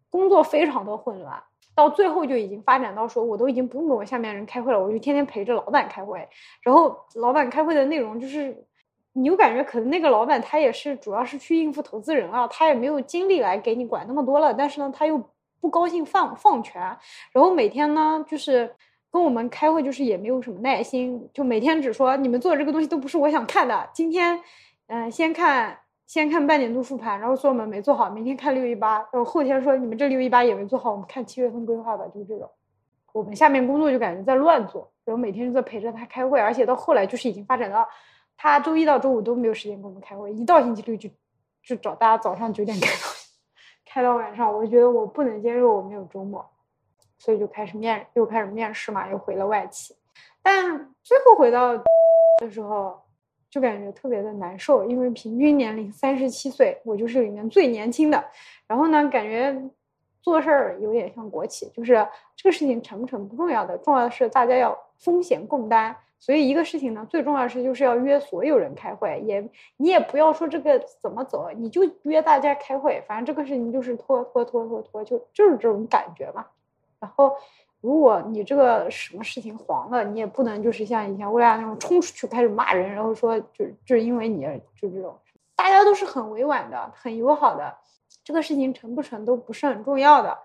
[0.10, 1.41] 工作非常的混乱。
[1.73, 6.27] 到最后就已经发展到说，我都已经不用跟我下面人开会了，我就天天陪着老板开会。
[6.63, 8.65] 然后老板开会的内容就是。
[9.17, 14.53] 你就感觉可能那个老板他也是主要是去应付投资人啊，他也没有精力来给你管那么多了。
[14.53, 15.19] 但是呢，他又
[15.60, 16.80] 不高兴放放权，
[17.32, 18.71] 然后每天呢就是
[19.12, 23.89] 跟我们开会，就是也没有什么耐心，就每天只说你们做的这个东西都不是我想看的。
[23.91, 24.39] 今天，
[24.86, 25.75] 嗯、先看
[26.06, 32.47] 先看半年度复盘，然后说我们没做好，明天看六一八，然后后天说你们这六一八也没做好，我们看七月份规划吧，就是这种。
[33.13, 37.88] 我们下面工作就感觉在乱做，然后每天就在陪着他开会，而且到后来就是已经发展到。
[38.38, 41.10] 他周一到周五都没有时间跟我们开会，一到星期六就
[41.63, 42.93] 就找大家早上九点开到
[43.84, 46.47] 开到晚上，我就觉得我不能接受我没有周末，
[47.17, 49.95] 所以就开始面又开始面试嘛，又回了外企，
[50.43, 51.76] 但最后回到
[52.39, 53.02] 的时候
[53.50, 58.23] 就感觉特别的难受，因为平均年龄三十七岁，我就是里面最年轻的，
[58.67, 59.60] 然后呢，感觉
[60.21, 65.95] 做事儿有点像国企，就是这个事情成不成不重要的，重要的是大家要风险共担。
[66.19, 76.43] 所以一个事情呢，最重要的是就是要约所有人开会，也你也不要说这个怎么走，你就约大家开会，反正这个事情就是拖拖拖拖拖，就就是这种感觉嘛。
[76.99, 77.36] 然后
[77.82, 84.41] 如果你这个什么事情黄了，你也不能就是像以前薇娅那种冲出去开始骂人，然后说就就是因为你
[84.75, 85.15] 就这种，
[85.56, 87.77] 大家都是很委婉的，很友好的，
[88.23, 90.36] 这个事情成不成都不是很重要的。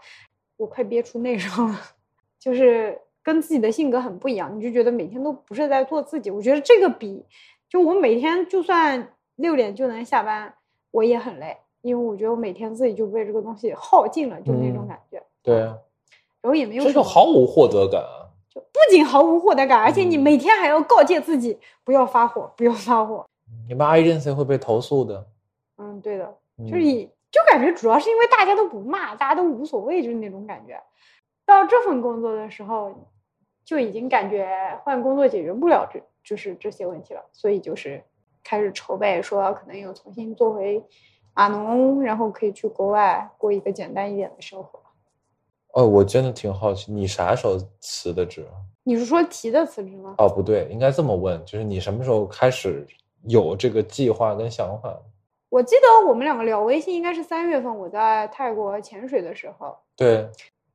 [0.59, 1.81] 我快憋出内伤了，
[2.39, 3.01] 就是。
[3.23, 6.31] 跟自己的性格很不一样，你就觉得每天都不是在做自己。
[6.31, 7.25] 我觉得这个比
[7.69, 10.53] 就我每天就算六点就能下班，
[10.91, 15.23] 我也很累，因为我觉得我每天自己就被这个东西耗尽了，就那种感觉。
[15.43, 15.79] 对，啊
[16.41, 18.27] 然后也没有这就毫无获得感啊！
[18.51, 23.25] 就不仅毫无获得感，而且你每天还要告诫自己不要发火，不要发火。
[23.69, 25.25] 你骂 agency 会被投诉的。
[25.79, 26.35] 嗯，对的，
[26.69, 26.83] 就是
[27.31, 30.83] 就感觉主要是因为大家都不骂，大家都无所谓，就是那种感觉。
[31.47, 32.93] 到这份工作的时候。
[33.73, 34.47] 就已经感觉
[34.85, 38.05] 换工作解决不了这就是这些问题了，所以就是
[38.45, 40.85] 开始筹备，说可能又重新做回
[41.33, 44.79] 码农，然后可以去国外过一个简单一点的生活。
[45.69, 48.47] 哦，我真的挺好奇，你啥时候辞的职？
[48.85, 50.17] 你是说提的辞职吗？
[50.19, 52.87] 哦，不对，应该这么问，就是你什么时候开始
[53.27, 54.95] 有这个计划跟想法？
[55.49, 59.75] 我记得我们两个聊微信应该是三月份，我在泰国潜水的时候。
[59.97, 60.29] 对。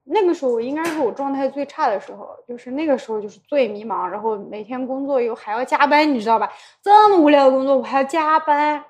[0.09, 6.49] 那个时候我应该是我状态最差的时候，就是那个时候就是最迷茫，然后每天工作又还要加班，你知道吧？
[6.81, 8.81] 这么无聊的工作我还要加班，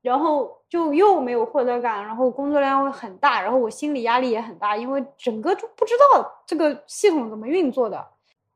[0.00, 8.06] 然后就又没有获得感，然后工作量会很大，然后我心理压力也很大，因为整个就不知道这个系统怎么运作的，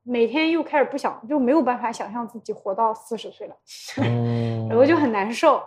[0.05, 3.57] 每天又开始不想，就没有办法想象自己活到四十岁了，
[4.70, 5.61] 然后就很难受，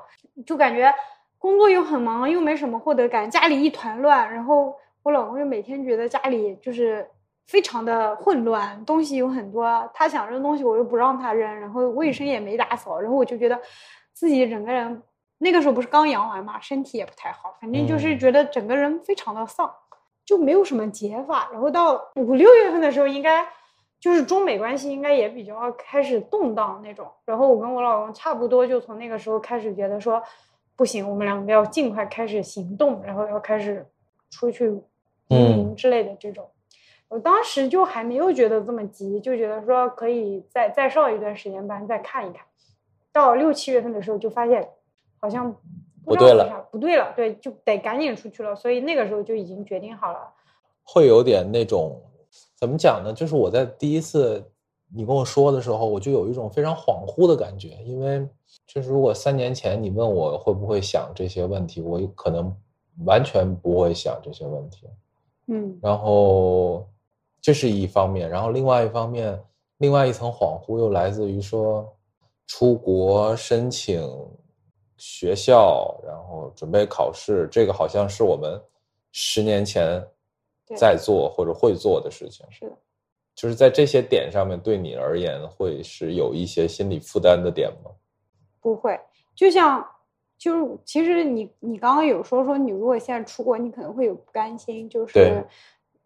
[0.46, 0.94] 就感觉
[1.38, 4.74] 工作又很忙，又没什么获得感，家里一团乱，然后。
[5.08, 7.10] 我老公就每天觉得家里就是
[7.46, 13.58] 非常的混乱，东西有很多，他想扔东西我又不让他扔，然后卫生也没打扫，然后我就觉得
[14.12, 15.02] 自己整个人
[15.38, 19.74] 那个时候不是刚阳完嘛，身体也不太好，反正就是觉得整个人非常的丧，
[20.26, 21.48] 就没有什么解法。
[21.54, 23.48] 然后到五六月份的时候，应该
[24.02, 30.22] 就是中美关系应该也比较开始动荡那种，然后我跟我老公差不多就从那个时候开始觉得说
[30.76, 33.88] 不行，我们两个要尽快开始行动，然后要开始
[34.32, 34.78] 出去。
[35.30, 36.48] 移民之类的这种，
[37.10, 42.46] 我当时就还没有觉得这么急，就觉得说可以再再上一段时间班再看一看。
[43.12, 44.70] 到六七月份的时候就发现
[45.20, 45.56] 好像
[46.06, 48.56] 不对了，不对了，对，就得赶紧出去了。
[48.56, 50.20] 所以那个时候就已经决定好了。
[50.84, 52.02] 会有点那种
[52.56, 53.12] 怎么讲呢？
[53.12, 54.44] 就是我在第一次
[54.96, 58.26] 你跟我说的时候，我就有一种非常恍惚的感觉，因为
[58.66, 62.56] 就是如果三年前你问我会不会想这些问题，我可能
[63.06, 64.88] 完全不会想这些问题。
[65.48, 66.88] 嗯，然后
[67.42, 69.42] 这是一方面，然后另外一方面，
[69.78, 71.88] 另外一层恍惚又来自于说
[72.48, 74.02] 出国申请
[74.98, 78.62] 学校，然后准备考试，这个好像是我们
[79.12, 80.06] 十年前
[80.76, 82.46] 在做或者会做的事情。
[82.50, 82.76] 是的，
[83.36, 87.92] 就是在这些点上面，对你而言会是有一些心理负担的点吗？
[88.60, 89.00] 不会，
[89.36, 89.86] 就像
[90.38, 95.44] 就是其实你你刚刚有说说你如果现在出国，你可能会有不甘心，就是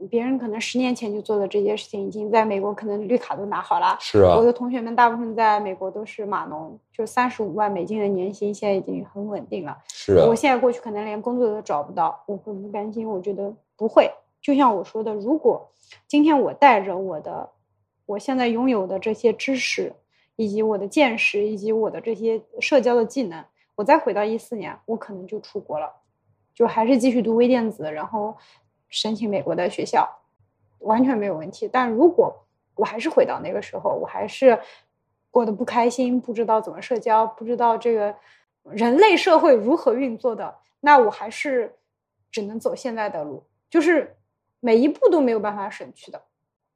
[0.10, 3.96] 别人可能十年前就做的这些事情，已经在美国可能绿卡都拿好了。
[4.00, 9.78] 是啊我，的同学们大部分在美国都是码农，就三十五万美金的年薪，现在已经很稳定了。
[9.90, 13.08] 是啊我，现在过去可能连工作都找不到，我会不甘心？
[13.08, 14.10] 我觉得不会。
[14.42, 15.70] 就像我说的，如果
[16.08, 17.48] 今天我带着我的
[18.08, 19.94] 我现在拥有的这些知识，
[20.36, 23.46] 以及我的见识，以及我的这些社交的技能，
[23.76, 25.92] 我再回到一四年，我可能就出国了，
[26.54, 28.36] 就还是继续读微电子，然后
[28.90, 30.08] 申请美国的学校，
[30.80, 31.70] 完全没有问题。
[31.72, 32.36] 但如果
[32.76, 34.60] 我还是回到那个时候，我还是
[35.30, 38.14] 过得不开心，不知道怎么社交，不知道这个
[38.64, 41.76] 人类社会如何运作的，那我还是
[42.30, 44.16] 只能走现在的路，就是
[44.60, 46.22] 每一步都没有办法省去的。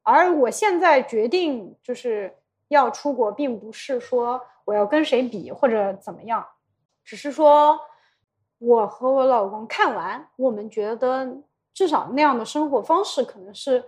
[0.02, 2.34] 而我现在决定就是
[2.68, 6.46] 要出国，并不是说我要跟谁比或者怎么样，
[7.06, 7.78] 只是说
[8.58, 11.38] 我和我老公看完，我们觉得
[11.72, 13.84] 至少那样的生活方式可能是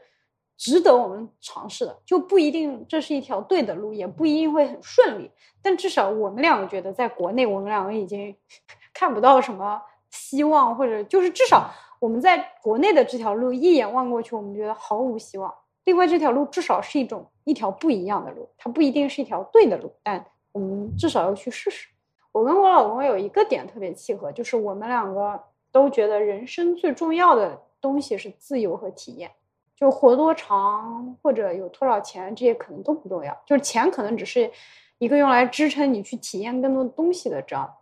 [0.57, 8.35] 值得我们尝试的，就不一定这是一条对的路，也不一定会很顺利，但至少我们两个觉得，在国内我们两个已经
[8.95, 15.53] 看不到什么希望，或者就是至少我们在国内的这条路一眼望过去，我们觉得毫无希望。
[15.85, 21.89] 另外，这条路至少是一种一条不一样的路，它不一定是一条对的路，但我们至少要去试试。
[22.33, 25.41] 我跟我老公有一个点特别契合，就是我们两个
[25.73, 29.31] 都觉得人生最重要的东西是自由和体验。
[29.77, 34.51] 就活多长或者有多少钱，这些可能都不重要，就是钱可能只是
[34.99, 37.73] 一个用来支撑你去体验更多东西的这样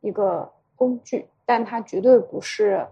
[0.00, 2.86] 一个工具，但它绝对不是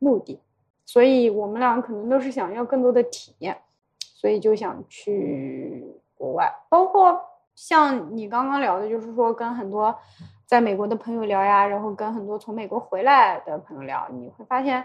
[0.00, 0.40] 目的。
[0.84, 3.56] 所以我们俩可能都是想要更多的体验，
[4.00, 5.86] 所以就想去
[6.16, 7.16] 国外，包括
[7.54, 9.94] 像你刚刚聊的，就是说跟很多
[10.46, 14.84] 在美国的朋友聊呀，然后跟很多从美国回来的朋友聊，你会发现。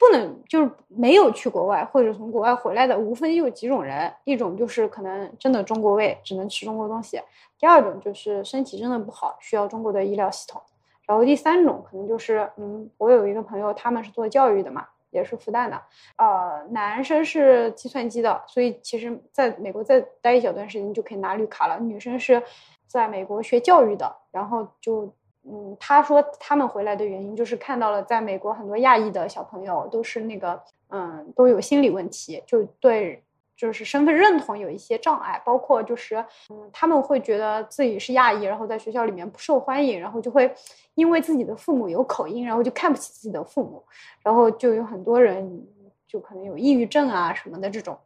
[0.00, 7.18] 不能就是没有去国外或者从国外回来的，无非有几种人，一种就是可能真的中国胃，只能吃中国东西；
[7.58, 10.60] 第二种就是身体真的不好，需要中国的医疗系统；
[11.04, 15.82] 然后第三种可能就是，嗯，我有一个朋友，他们是做教育的嘛，也是复旦的，
[16.16, 22.42] 呃，男生是计算机的，所以其实在美国再待一小段时间就可以拿绿卡了；女生是
[22.86, 25.12] 在美国学教育的，然后就。
[25.50, 33.24] 嗯，他说他们回来的原因就是看到了在美国很多亚裔的小朋友都是那个，嗯，都有心理问题，就对，
[33.58, 40.50] 就是身份认同有一些障碍，包括就是，嗯，他们会觉得自己是亚裔，然后在学校里面不受欢迎，然后就会
[40.94, 43.84] 因为自己的父母有口音，然后就看不起自己的父母，
[44.22, 45.66] 然后就有很多人
[46.06, 47.98] 就可能有抑郁症啊什么的这种，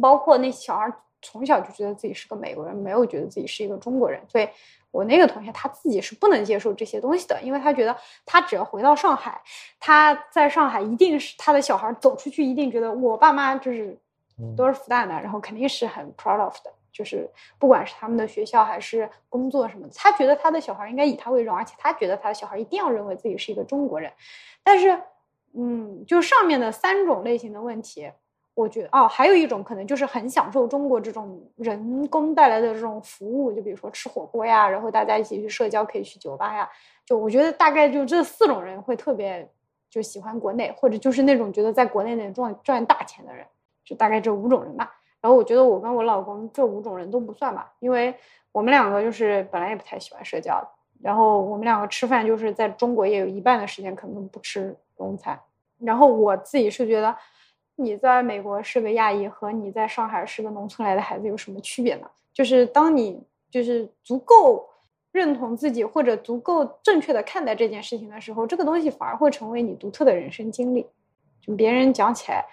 [0.00, 0.90] 包括那小孩
[1.20, 4.48] 从小就觉得自己是个美国人，没有觉得自己是一个中国人，所以。
[4.94, 9.42] 我那个同学他自己是不能接受这些东西的，因为他觉得他只要回到上海，
[9.80, 13.98] 他在上海一定是他的小孩走出去一定觉得我爸妈就是
[14.56, 17.28] 都是复旦的，然后肯定是很 proud of 的，就是
[17.58, 24.12] 不管是他们的学校还是工作什么的，他觉得他的小孩应该以他为荣，而且他觉得他的小孩一定要认为自己是一个中国人。
[24.62, 25.00] 但是，
[25.54, 28.10] 嗯，就上面的三种类型的问题。
[28.56, 36.70] 我觉得哦，还有一种可能就是很享受中国这种人工带来的这种服务，就比如说吃火锅呀，然后大家一起去社交，可以去酒吧呀。
[37.04, 39.50] 就我觉得大概就这四种人会特别
[39.90, 43.44] 就喜欢国内，或者就是那种觉得在国内能赚赚大钱的人，
[43.84, 44.90] 就大概这五种人吧。
[45.20, 48.14] 然后我觉得我跟我老公这五种人都不算吧，因为
[48.52, 50.62] 我们两个就是本来也不太喜欢社交，
[51.00, 55.38] 然后我们两个吃饭就是在中国也有一半的时间可能不吃中餐，
[55.78, 57.14] 然后我自己是觉得。
[57.76, 62.08] 你在美国是个亚裔，和你在上海是个农村来的孩子有什么区别呢？
[62.32, 63.20] 就是当你
[63.50, 64.64] 就是足够
[65.10, 70.86] 认同自己，或者足够正确的看待这件事情的时候，这个东西反而会成为你独特的人生经历。
[71.40, 72.46] 就别人讲起来，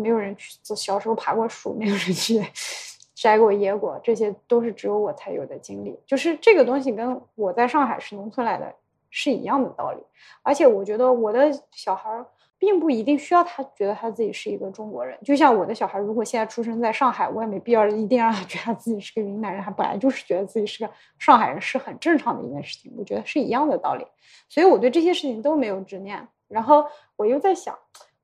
[0.00, 2.42] 没有人去做小时候爬过树，没有人去
[3.14, 5.98] 摘过野果，这些都是只有我才有的经历。
[6.06, 8.74] 就是这个东西跟我在上海是农村来的
[9.10, 10.02] 是一样的道理。
[10.42, 12.24] 而且我觉得我的小孩。
[12.60, 22.92] 并不一定需要他觉得他自己是一个中国人，就像我的小孩，如果现在出生在上海，我也没必要一定让他觉得自己是个云南人，他本来就是觉得自己是个上海人，是很正常的一件事情。
[22.98, 24.06] 我觉得是一样的道理，
[24.46, 26.28] 所以我对这些事情都没有执念。
[26.48, 26.84] 然后
[27.16, 27.74] 我又在想，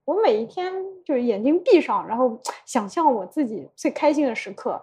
[0.07, 0.73] 我每一天
[1.05, 4.81] 就是眼睛闭上，然后想象我自己最开心的时刻。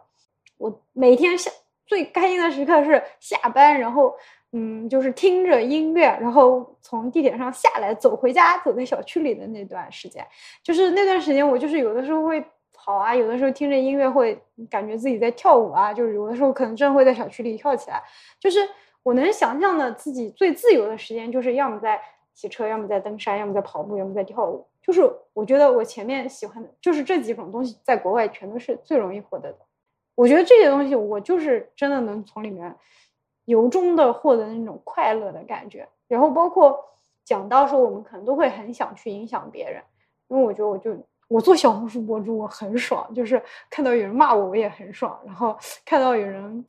[0.58, 1.50] 我每天下
[1.86, 4.14] 最开心的时刻是下班，然后
[4.52, 10.26] 嗯，就是听着音乐，然后从地铁上下来走回家，走在小区里的那段时间，
[10.62, 12.44] 就是那段时间我就是有的时候会
[12.74, 14.38] 跑啊，有的时候听着音乐会
[14.70, 18.04] 感觉自己在跳舞啊，就是有的时候可能真会在小区里跳起来，
[18.42, 18.60] 就是
[19.04, 22.00] 我能想象的自己最自由的时间，就是要么在
[22.34, 24.66] 骑车，要么在登山，要么在跑步，要么在跳舞。
[24.84, 29.60] 就是我觉得我前面喜欢的，就是这几种东西，在国外全都是最容易获得的。
[30.14, 32.76] 我觉得这些东西，我就是真的能从里面
[33.46, 35.88] 由衷的获得那种快乐的感觉。
[36.10, 36.78] 然后包括
[37.24, 39.82] 讲到说，我们可能都会很想去影响别人，
[40.28, 40.94] 因为我觉得我就
[41.30, 46.66] 我做小红书博主，我很爽，就是看到有人骂我，我也很爽；然后看到有人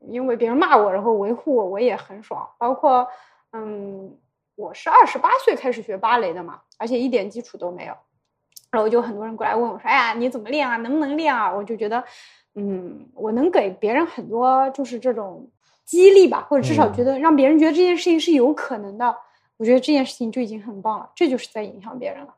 [0.00, 2.48] 因为别人骂我，然后维护我，我也很爽。
[2.56, 3.06] 包括
[3.52, 4.16] 嗯。
[4.58, 7.94] 我是二十八岁开始学芭蕾的嘛，而且一点基础都没有，
[8.72, 10.76] 然后就很多人过来问我说：“哎呀，你怎么练啊？
[10.78, 12.02] 能不能练啊？”我就觉得，
[12.56, 15.48] 嗯，我能给别人很多就是这种
[15.84, 19.16] 激励吧，或者至少觉得让别人觉得这件事情是有可能的，
[19.58, 22.34] 我觉得这件事情就已经很棒了，这就是在影响别人了。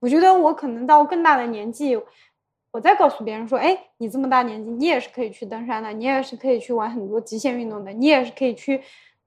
[0.00, 1.98] 我觉得我可能到更大的年纪，
[2.70, 8.82] 我再告诉别人说：“哎，你这么大年纪，你也是可以去登山的，你也是可以去玩很多极限运动的，你也是可以去。”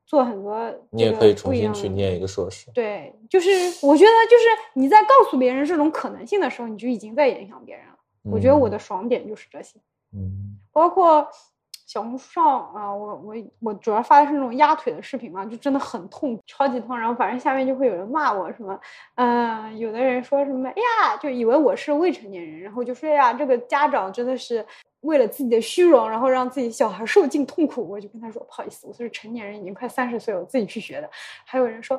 [0.10, 2.72] 做很多，你也可以重新去念一个硕士。
[2.74, 3.52] 对，就是
[3.84, 7.94] 我觉得，就是你在告诉别人这种可能性的时候，你就已经在影响别人了。
[8.24, 9.80] 我觉得我的爽点就是这些，
[10.12, 11.28] 嗯，包括
[11.90, 16.96] 小红书上啊，我我我主要发的是那种压腿的视频嘛，就真的很痛，超级痛。
[16.96, 18.80] 然后反正下面就会有人骂我什么，
[19.16, 24.64] 嗯，有的人说什么，哎呀，就以为我是未成年人，然后就说呀，这个家长真的是。
[25.04, 31.10] 为了自己的虚荣，然后让自己小孩受尽痛苦，我就跟他说：“不好意思，我是成年人，已经快三十岁了，我自己去学的。”
[31.48, 31.98] 还有人说：“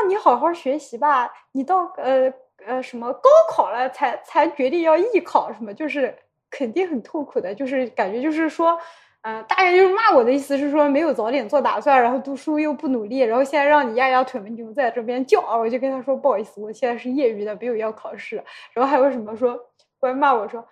[0.00, 2.32] 让你好好学习吧，你到呃
[2.66, 6.16] 呃什么高考了才才决定要艺考，什么就是
[6.56, 8.78] 肯定很痛苦的，就是感觉就是说，
[9.22, 18.42] 呃，大概就是骂我的意思是说没有早点做打算，然后读书又不努力，然后现在让你压压腿嘛，你就在这边叫啊，我就跟他说不好意思，我现在是业余的，没有要考试。
[18.72, 19.54] 然后还有什么说，
[19.98, 20.66] 过来骂我说。”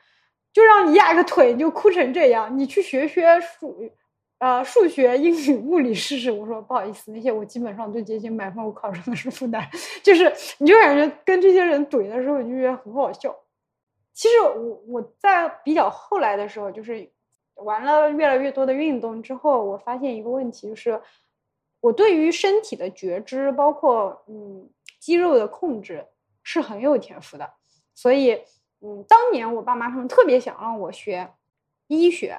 [0.54, 2.56] 就让你压个腿，你就哭成这样。
[2.56, 3.76] 你去学学数，
[4.38, 6.30] 呃，数学、英语、物理试试。
[6.30, 9.64] 我说不好意思，那些我基本上都接近满分，我考上的是复旦。
[10.00, 13.34] 就是，你就感觉跟这些人怼的时候，你就觉得很好笑。
[14.14, 17.10] 其实我我在比较后来的时候，就是
[17.56, 20.98] 玩了越来越多的运动之后，我发现一个问题，就是
[21.80, 26.06] 我对于身体的觉知，包括嗯肌肉的控制，
[26.42, 27.52] 是很有天赋的，
[27.94, 28.42] 所以。
[28.86, 31.26] 嗯，当年我爸妈他们特别想让我学
[31.86, 32.38] 医学，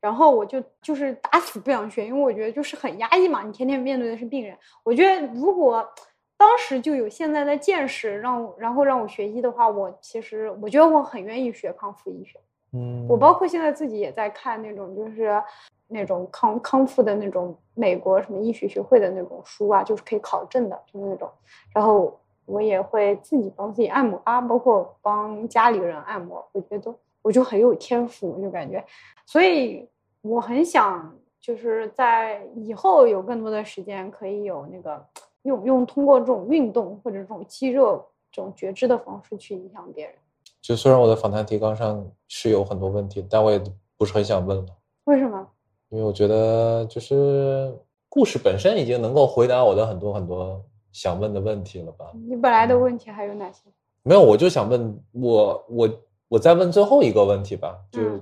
[0.00, 4.58] 然后我就就是打死不想学，因为我觉得就是很压抑嘛，你天天面对的是病人。
[4.82, 5.88] 我觉得如果
[6.36, 12.38] 当时就有现在的见识，让然后让我学医的话，我其实我觉得我很愿意学康复医学。
[12.72, 15.42] 嗯，我包括现在自己也在看那种就是
[15.88, 21.30] 那种康康复的那种美国什么医学学会的那种书啊，就是可以考证的，就是那种，
[21.74, 22.18] 然后。
[22.48, 26.48] 我也会自己帮自己按摩啊，包括帮家里人按摩。
[26.52, 28.84] 我觉得我就很有天赋，我就感觉，
[29.24, 29.88] 所以
[30.22, 35.04] 我很想就是在以后有更多的时间，可以有那个
[35.46, 40.14] 用用通过这种运动或者这种肌肉这种觉知的方式去影响别人。
[40.60, 43.62] 就虽然我的访谈提纲上是有很多问题，但我也
[43.96, 44.66] 不是很想问了。
[45.04, 45.46] 为什么？
[45.88, 47.74] 因为我觉得就是
[48.08, 50.62] 故事本身已经能够回答我的很多很多。
[50.92, 52.10] 想问的问题了吧？
[52.26, 53.68] 你本来的问题还有哪些？
[54.02, 55.90] 没有，我就想问我我
[56.26, 58.18] 我再问最后一个问题吧，就是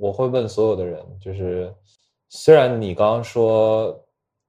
[0.00, 1.70] 我会问所有的人，就是
[2.30, 3.94] 虽然你刚刚说，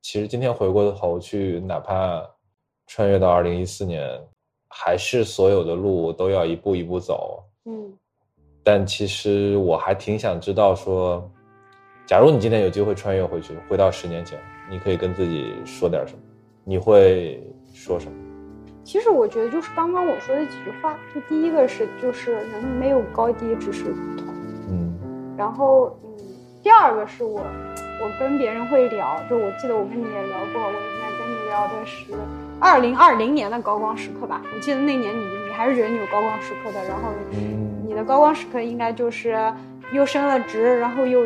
[0.06, 2.22] 其实今天回过头去，哪怕
[2.86, 4.08] 穿越到二零一四年，
[4.70, 7.92] 还是所有的路都要一步一步走，嗯，
[8.64, 11.28] 但其实我还挺想知道说，
[12.06, 14.38] 假如你今天有机会穿越回去，回到十年前，
[14.70, 16.20] 你可以跟自己说点什么？
[16.64, 17.42] 你会？
[17.74, 18.16] 说什么？
[18.84, 24.28] 其实我觉得就是刚刚我说的几句话，就第一个是就是人没有高低，只是不同。
[24.70, 25.36] 嗯。
[25.36, 26.16] 然后嗯，
[26.62, 27.42] 第二个是我
[28.02, 32.06] 我跟别人会聊，就我记得我跟你也聊过，我应该跟你聊的是
[32.60, 34.42] 二零二零年的高光时刻吧。
[34.54, 37.10] 我记得那年你你还是觉得你有高光时刻的，然后
[37.88, 39.54] 你的高光时刻应该就是
[39.92, 41.26] 又升了职，然后又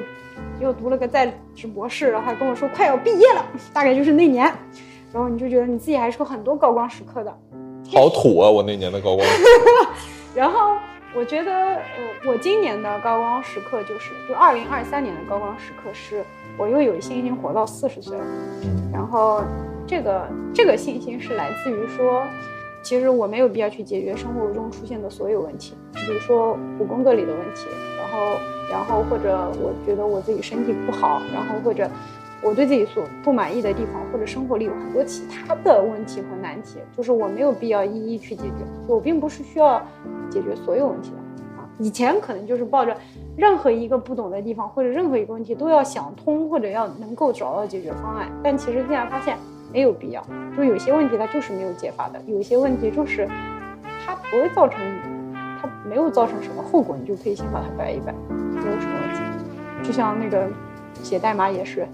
[0.59, 4.51] 又读了个在职博士，然后还跟我说快要毕业了，大概就是那年。
[5.11, 7.35] 然后你就觉得你自己还是有很多高光时刻的，
[7.91, 8.47] 好土啊！
[8.47, 9.27] 我那年的高光。
[10.35, 10.77] 然后
[11.15, 11.81] 我觉得，呃，
[12.27, 16.23] 我今年的高光时刻就是，就二零二三年的高光时刻是，
[16.57, 18.23] 我又有信心活到四十岁了。
[18.63, 18.91] 嗯。
[18.91, 19.43] 然后
[19.87, 22.23] 这个这个信心是来自于说，
[22.83, 28.37] 其实我没有必要去解决生活中出现的所有问题，比如说我工作里的问题，然后
[28.71, 31.89] 然后或者我觉得我自己身体不好，然后或者。
[32.41, 39.77] 我对自己所不满意的地方，或者生活里有很多其他的问题和难题，就是我没有必要一一去解决，我并不是需要
[40.29, 41.17] 解决所有问题的
[41.57, 41.67] 啊。
[41.79, 42.95] 以前可能就是抱着
[43.39, 49.37] 任何一个不懂的地方或者任何一个问题都要想通或者要能够找到解决方案，但其实现在发现
[49.71, 50.21] 没有必要，
[50.57, 53.25] 就有些问题它就是没有解法的，有些问题就是
[54.05, 54.81] 它不会造成
[55.61, 59.21] 它没有造成什么后果，你就可以先把它摆一摆，没有什么问题。
[59.81, 60.47] 就像那个
[61.01, 61.87] 写代码也是。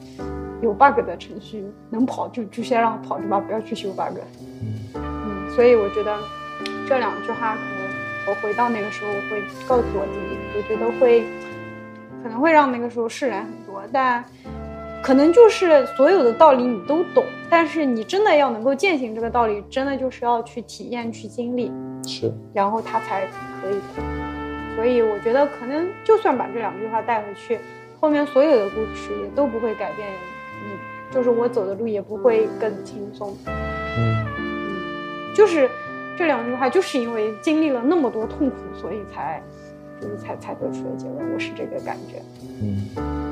[0.61, 4.17] 有 bug 的程序能跑就就先让它跑着吧，不要去修 bug。
[4.95, 6.17] 嗯，所以我觉得
[6.87, 11.23] 这两句话可能我回到那个时候会告诉我自己，我觉得会
[12.23, 14.23] 可能会让那个时候释然很多，但
[15.03, 21.71] 可能就是所有的道理你都懂，但是你真的要能够践行这个道理，真的就是要去体验去经历，
[22.07, 23.27] 是，然后它才
[23.61, 24.03] 可以的。
[24.75, 27.59] 所以我觉得可能就算把这两句话带回去，
[27.99, 30.07] 后面所有的故事也都不会改变。
[30.63, 30.77] 嗯，
[31.11, 33.37] 就是我走的路也不会更轻松。
[33.97, 35.69] 嗯嗯，就是
[36.17, 39.41] 这两句话，就是因为经历了那么多痛苦，所以才
[40.01, 41.33] 就是才才得出的结论。
[41.33, 42.21] 我是这个感觉。
[42.61, 43.24] 嗯。